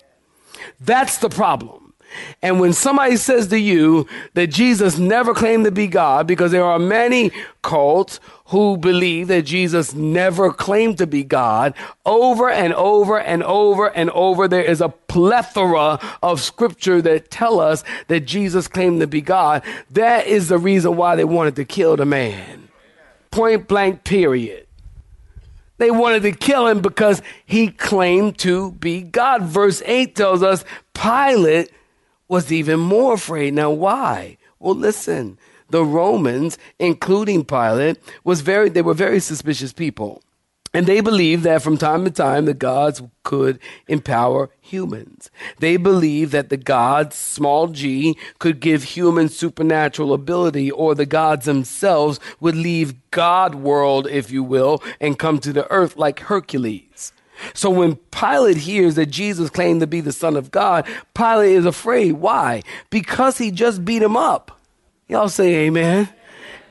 That's 0.80 1.18
the 1.18 1.30
problem. 1.30 1.85
And 2.42 2.60
when 2.60 2.74
somebody 2.74 3.18
says 3.18 3.48
to 3.48 3.60
you 3.60 4.08
that 4.34 4.48
Jesus 4.48 4.98
never 4.98 5.34
claimed 5.34 5.66
to 5.66 5.72
be 5.72 5.88
God, 5.88 6.28
because 6.28 6.52
there 6.52 6.64
are 6.64 6.80
many 6.80 7.32
cults 7.62 8.20
who 8.48 8.78
believe 8.78 9.28
that 9.28 9.42
Jesus 9.44 9.94
never 9.94 10.54
claimed 10.54 10.98
to 11.00 11.08
be 11.08 11.24
God, 11.24 11.74
over 12.06 12.50
and 12.50 12.74
over 12.74 13.20
and 13.20 13.42
over 13.44 13.88
and 13.88 14.10
over, 14.12 14.48
there 14.48 14.64
is 14.64 14.82
a 14.82 14.90
plethora 14.90 16.00
of 16.22 16.42
scripture 16.42 17.02
that 17.02 17.32
tell 17.32 17.60
us 17.60 17.84
that 18.08 18.22
Jesus 18.22 18.68
claimed 18.68 19.00
to 19.00 19.08
be 19.08 19.22
God. 19.22 19.64
That 19.92 20.28
is 20.28 20.50
the 20.50 20.58
reason 20.58 20.96
why 20.96 21.16
they 21.16 21.24
wanted 21.24 21.56
to 21.56 21.66
kill 21.66 21.96
the 21.98 22.06
man. 22.06 22.70
Point 23.32 23.68
blank, 23.68 24.04
period. 24.04 24.66
They 25.78 25.92
wanted 25.92 26.24
to 26.24 26.32
kill 26.32 26.68
him 26.68 26.80
because 26.80 27.22
he 27.46 27.70
claimed 27.70 28.38
to 28.40 28.72
be 28.72 29.02
God. 29.02 29.44
Verse 29.44 29.82
8 29.86 30.16
tells 30.16 30.42
us 30.42 30.64
Pilate 30.94 31.72
was 32.28 32.52
even 32.52 32.80
more 32.80 33.14
afraid. 33.14 33.54
Now, 33.54 33.72
why? 33.72 34.38
Well, 34.60 34.76
listen, 34.76 35.38
the 35.70 35.84
Romans, 35.84 36.58
including 36.80 37.46
Pilate, 37.46 37.98
was 38.24 38.42
very, 38.42 38.70
they 38.70 38.82
were 38.82 38.94
very 38.94 39.20
suspicious 39.20 39.74
people. 39.74 40.22
And 40.76 40.88
they 40.88 41.00
believed 41.00 41.44
that 41.44 41.62
from 41.62 41.78
time 41.78 42.04
to 42.04 42.12
time 42.12 42.44
the 42.44 42.54
gods 42.54 43.02
could 43.24 43.60
empower 43.88 44.50
humans. 44.60 45.32
They 45.60 45.78
believed 45.78 46.34
that 46.34 46.50
the 46.50 46.58
gods, 46.58 47.16
small 47.16 47.68
g, 47.68 48.18
could 48.40 48.60
give 48.60 48.84
humans 48.84 49.38
supernatural 49.38 50.12
ability, 50.12 50.70
or 50.70 50.94
the 50.94 51.06
gods 51.06 51.46
themselves 51.46 52.20
would 52.42 52.56
leave 52.56 53.10
God 53.12 53.56
world, 53.56 54.06
if 54.12 54.32
you 54.32 54.44
will, 54.44 54.84
and 55.00 55.18
come 55.18 55.40
to 55.40 55.54
the 55.54 55.72
earth 55.72 55.96
like 55.96 56.20
Hercules. 56.20 57.14
So 57.54 57.70
when 57.70 57.96
Pilate 58.12 58.58
hears 58.58 58.96
that 58.96 59.08
Jesus 59.08 59.50
claimed 59.50 59.82
to 59.82 59.88
be 59.88 60.02
the 60.02 60.12
Son 60.12 60.36
of 60.36 60.52
God, 60.52 60.88
Pilate 61.14 61.54
is 61.54 61.66
afraid. 61.66 62.14
Why? 62.14 62.64
Because 62.90 63.38
he 63.38 63.52
just 63.52 63.86
beat 63.86 64.02
him 64.02 64.18
up. 64.18 64.60
Y'all 65.08 65.30
say 65.30 65.66
amen. 65.66 66.10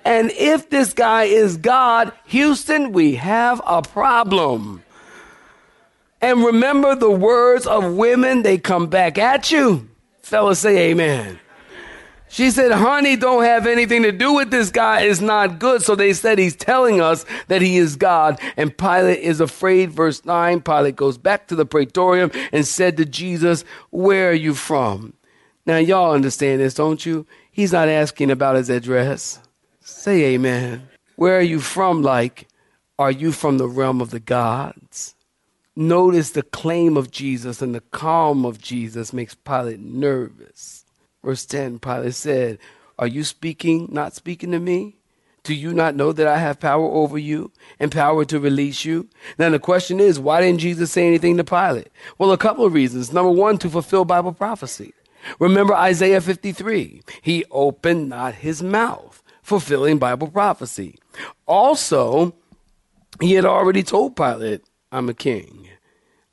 And 0.04 0.30
if 0.32 0.68
this 0.70 0.92
guy 0.92 1.24
is 1.24 1.56
God, 1.56 2.12
Houston, 2.26 2.92
we 2.92 3.14
have 3.14 3.62
a 3.66 3.80
problem. 3.80 4.82
And 6.20 6.44
remember 6.44 6.94
the 6.94 7.10
words 7.10 7.66
of 7.66 7.94
women, 7.94 8.42
they 8.42 8.58
come 8.58 8.86
back 8.88 9.18
at 9.18 9.50
you. 9.50 9.88
Fellas, 10.22 10.58
say 10.58 10.90
amen. 10.90 11.38
She 12.34 12.50
said, 12.50 12.72
honey, 12.72 13.14
don't 13.14 13.44
have 13.44 13.64
anything 13.64 14.02
to 14.02 14.10
do 14.10 14.32
with 14.32 14.50
this 14.50 14.72
guy. 14.72 15.02
It's 15.02 15.20
not 15.20 15.60
good. 15.60 15.82
So 15.82 15.94
they 15.94 16.12
said 16.12 16.36
he's 16.36 16.56
telling 16.56 17.00
us 17.00 17.24
that 17.46 17.62
he 17.62 17.76
is 17.76 17.94
God. 17.94 18.40
And 18.56 18.76
Pilate 18.76 19.20
is 19.20 19.40
afraid. 19.40 19.92
Verse 19.92 20.24
9, 20.24 20.60
Pilate 20.62 20.96
goes 20.96 21.16
back 21.16 21.46
to 21.46 21.54
the 21.54 21.64
praetorium 21.64 22.32
and 22.50 22.66
said 22.66 22.96
to 22.96 23.04
Jesus, 23.04 23.64
where 23.90 24.30
are 24.30 24.34
you 24.34 24.52
from? 24.52 25.12
Now, 25.64 25.76
y'all 25.76 26.12
understand 26.12 26.60
this, 26.60 26.74
don't 26.74 27.06
you? 27.06 27.24
He's 27.52 27.72
not 27.72 27.88
asking 27.88 28.32
about 28.32 28.56
his 28.56 28.68
address. 28.68 29.38
Say 29.78 30.34
amen. 30.34 30.88
Where 31.14 31.38
are 31.38 31.40
you 31.40 31.60
from? 31.60 32.02
Like, 32.02 32.48
are 32.98 33.12
you 33.12 33.30
from 33.30 33.58
the 33.58 33.68
realm 33.68 34.00
of 34.00 34.10
the 34.10 34.18
gods? 34.18 35.14
Notice 35.76 36.30
the 36.32 36.42
claim 36.42 36.96
of 36.96 37.12
Jesus 37.12 37.62
and 37.62 37.76
the 37.76 37.80
calm 37.80 38.44
of 38.44 38.60
Jesus 38.60 39.12
makes 39.12 39.36
Pilate 39.36 39.78
nervous. 39.78 40.83
Verse 41.24 41.46
10 41.46 41.78
Pilate 41.78 42.14
said, 42.14 42.58
Are 42.98 43.06
you 43.06 43.24
speaking, 43.24 43.88
not 43.90 44.14
speaking 44.14 44.52
to 44.52 44.60
me? 44.60 44.98
Do 45.42 45.54
you 45.54 45.74
not 45.74 45.94
know 45.94 46.12
that 46.12 46.26
I 46.26 46.38
have 46.38 46.58
power 46.58 46.86
over 46.86 47.18
you 47.18 47.52
and 47.78 47.92
power 47.92 48.24
to 48.24 48.40
release 48.40 48.84
you? 48.84 49.08
Now, 49.38 49.50
the 49.50 49.58
question 49.58 50.00
is, 50.00 50.18
why 50.18 50.40
didn't 50.40 50.60
Jesus 50.60 50.90
say 50.90 51.06
anything 51.06 51.36
to 51.36 51.44
Pilate? 51.44 51.90
Well, 52.16 52.32
a 52.32 52.38
couple 52.38 52.64
of 52.64 52.72
reasons. 52.72 53.12
Number 53.12 53.30
one, 53.30 53.58
to 53.58 53.68
fulfill 53.68 54.06
Bible 54.06 54.32
prophecy. 54.32 54.94
Remember 55.38 55.74
Isaiah 55.74 56.22
53. 56.22 57.02
He 57.20 57.44
opened 57.50 58.08
not 58.08 58.36
his 58.36 58.62
mouth, 58.62 59.22
fulfilling 59.42 59.98
Bible 59.98 60.28
prophecy. 60.28 60.98
Also, 61.46 62.34
he 63.20 63.34
had 63.34 63.44
already 63.44 63.82
told 63.82 64.16
Pilate, 64.16 64.62
I'm 64.90 65.10
a 65.10 65.14
king. 65.14 65.68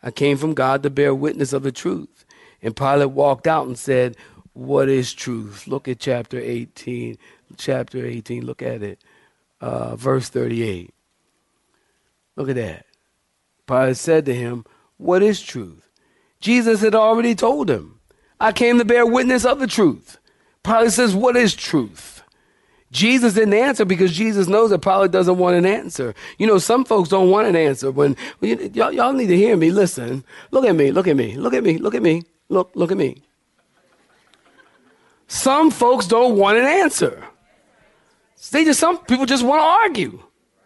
I 0.01 0.11
came 0.11 0.37
from 0.37 0.53
God 0.53 0.83
to 0.83 0.89
bear 0.89 1.13
witness 1.13 1.51
of 1.51 1.63
the 1.63 1.71
truth. 1.71 2.25
And 2.61 2.75
Pilate 2.75 3.11
walked 3.11 3.47
out 3.47 3.67
and 3.67 3.77
said, 3.77 4.15
what 4.53 4.89
is 4.89 5.13
truth? 5.13 5.67
Look 5.67 5.87
at 5.87 5.99
chapter 5.99 6.39
18. 6.39 7.17
Chapter 7.57 8.05
18, 8.05 8.45
look 8.45 8.61
at 8.61 8.81
it. 8.83 8.99
Uh, 9.59 9.95
verse 9.95 10.29
38. 10.29 10.93
Look 12.35 12.49
at 12.49 12.55
that. 12.55 12.85
Pilate 13.67 13.97
said 13.97 14.25
to 14.25 14.33
him, 14.33 14.65
What 14.97 15.21
is 15.21 15.41
truth? 15.41 15.87
Jesus 16.39 16.81
had 16.81 16.95
already 16.95 17.35
told 17.35 17.69
him, 17.69 17.99
I 18.39 18.51
came 18.51 18.79
to 18.79 18.85
bear 18.85 19.05
witness 19.05 19.45
of 19.45 19.59
the 19.59 19.67
truth. 19.67 20.17
Pilate 20.63 20.91
says, 20.91 21.15
What 21.15 21.35
is 21.35 21.55
truth? 21.55 22.23
Jesus 22.91 23.35
didn't 23.35 23.53
answer 23.53 23.85
because 23.85 24.11
Jesus 24.11 24.47
knows 24.47 24.69
that 24.71 24.81
Pilate 24.81 25.11
doesn't 25.11 25.37
want 25.37 25.55
an 25.55 25.65
answer. 25.65 26.13
You 26.37 26.47
know, 26.47 26.57
some 26.57 26.83
folks 26.83 27.07
don't 27.07 27.29
want 27.29 27.47
an 27.47 27.55
answer. 27.55 27.89
When, 27.89 28.17
when 28.39 28.73
y'all, 28.73 28.91
y'all 28.91 29.13
need 29.13 29.27
to 29.27 29.37
hear 29.37 29.55
me, 29.55 29.71
listen. 29.71 30.25
Look 30.51 30.65
at 30.65 30.75
me, 30.75 30.91
look 30.91 31.07
at 31.07 31.15
me, 31.15 31.37
look 31.37 31.53
at 31.53 31.63
me, 31.63 31.77
look 31.77 31.95
at 31.95 32.03
me, 32.03 32.23
look, 32.49 32.71
look 32.75 32.91
at 32.91 32.97
me. 32.97 33.23
Some 35.31 35.71
folks 35.71 36.07
don't 36.07 36.35
want 36.35 36.57
an 36.57 36.65
answer. 36.65 37.23
They 38.51 38.65
just 38.65 38.81
some 38.81 38.97
people 39.05 39.25
just 39.25 39.45
want 39.45 39.61
to 39.61 39.65
argue. 39.65 40.21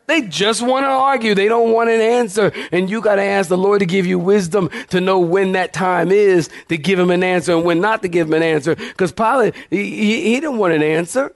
They 0.07 0.23
just 0.23 0.63
want 0.63 0.85
to 0.85 0.89
argue. 0.89 1.35
They 1.35 1.47
don't 1.47 1.71
want 1.71 1.91
an 1.91 2.01
answer. 2.01 2.51
And 2.71 2.89
you 2.89 2.99
got 2.99 3.17
to 3.17 3.21
ask 3.21 3.47
the 3.47 3.59
Lord 3.59 3.81
to 3.81 3.85
give 3.85 4.07
you 4.07 4.17
wisdom 4.17 4.71
to 4.89 4.99
know 4.99 5.19
when 5.19 5.51
that 5.51 5.71
time 5.71 6.11
is 6.11 6.49
to 6.69 6.77
give 6.79 6.97
him 6.97 7.11
an 7.11 7.21
answer 7.21 7.53
and 7.53 7.63
when 7.63 7.79
not 7.79 8.01
to 8.01 8.07
give 8.07 8.25
him 8.25 8.33
an 8.33 8.41
answer. 8.41 8.73
Because 8.73 9.11
Pilate, 9.11 9.53
he, 9.69 10.23
he, 10.23 10.39
didn't 10.39 10.57
want 10.57 10.73
an 10.73 10.81
answer. 10.81 11.31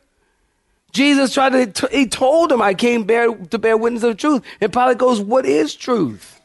Jesus 0.91 1.31
tried 1.31 1.75
to, 1.75 1.87
he 1.91 2.07
told 2.07 2.51
him, 2.51 2.63
I 2.63 2.73
came 2.73 3.03
bear, 3.03 3.31
to 3.31 3.59
bear 3.59 3.77
witness 3.77 4.01
of 4.01 4.17
truth. 4.17 4.41
And 4.59 4.73
Pilate 4.73 4.97
goes, 4.97 5.21
What 5.21 5.45
is 5.45 5.75
truth? 5.75 6.41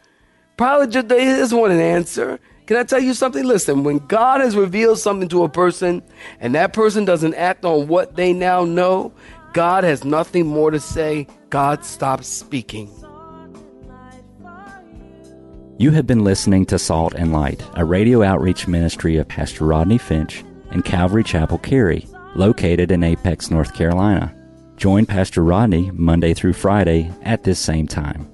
Pilate 0.58 0.90
just 0.90 1.08
doesn't 1.08 1.58
want 1.58 1.72
an 1.72 1.80
answer. 1.80 2.38
Can 2.66 2.78
I 2.78 2.84
tell 2.84 3.00
you 3.00 3.12
something? 3.12 3.44
Listen, 3.44 3.84
when 3.84 3.98
God 3.98 4.40
has 4.40 4.56
revealed 4.56 4.98
something 4.98 5.28
to 5.28 5.44
a 5.44 5.48
person 5.48 6.02
and 6.40 6.54
that 6.54 6.72
person 6.72 7.04
doesn't 7.04 7.34
act 7.34 7.64
on 7.64 7.88
what 7.88 8.16
they 8.16 8.32
now 8.32 8.64
know, 8.64 9.12
God 9.52 9.84
has 9.84 10.04
nothing 10.04 10.46
more 10.46 10.70
to 10.70 10.80
say. 10.80 11.26
God 11.50 11.84
stops 11.84 12.26
speaking. 12.26 12.90
You 15.76 15.90
have 15.90 16.06
been 16.06 16.24
listening 16.24 16.66
to 16.66 16.78
Salt 16.78 17.14
and 17.14 17.32
Light, 17.32 17.62
a 17.74 17.84
radio 17.84 18.22
outreach 18.22 18.66
ministry 18.66 19.16
of 19.18 19.28
Pastor 19.28 19.64
Rodney 19.64 19.98
Finch 19.98 20.42
and 20.70 20.84
Calvary 20.84 21.24
Chapel 21.24 21.58
Cary, 21.58 22.06
located 22.34 22.90
in 22.90 23.02
Apex, 23.02 23.50
North 23.50 23.74
Carolina. 23.74 24.34
Join 24.76 25.04
Pastor 25.04 25.44
Rodney 25.44 25.90
Monday 25.92 26.32
through 26.32 26.54
Friday 26.54 27.10
at 27.22 27.42
this 27.42 27.58
same 27.58 27.86
time. 27.86 28.33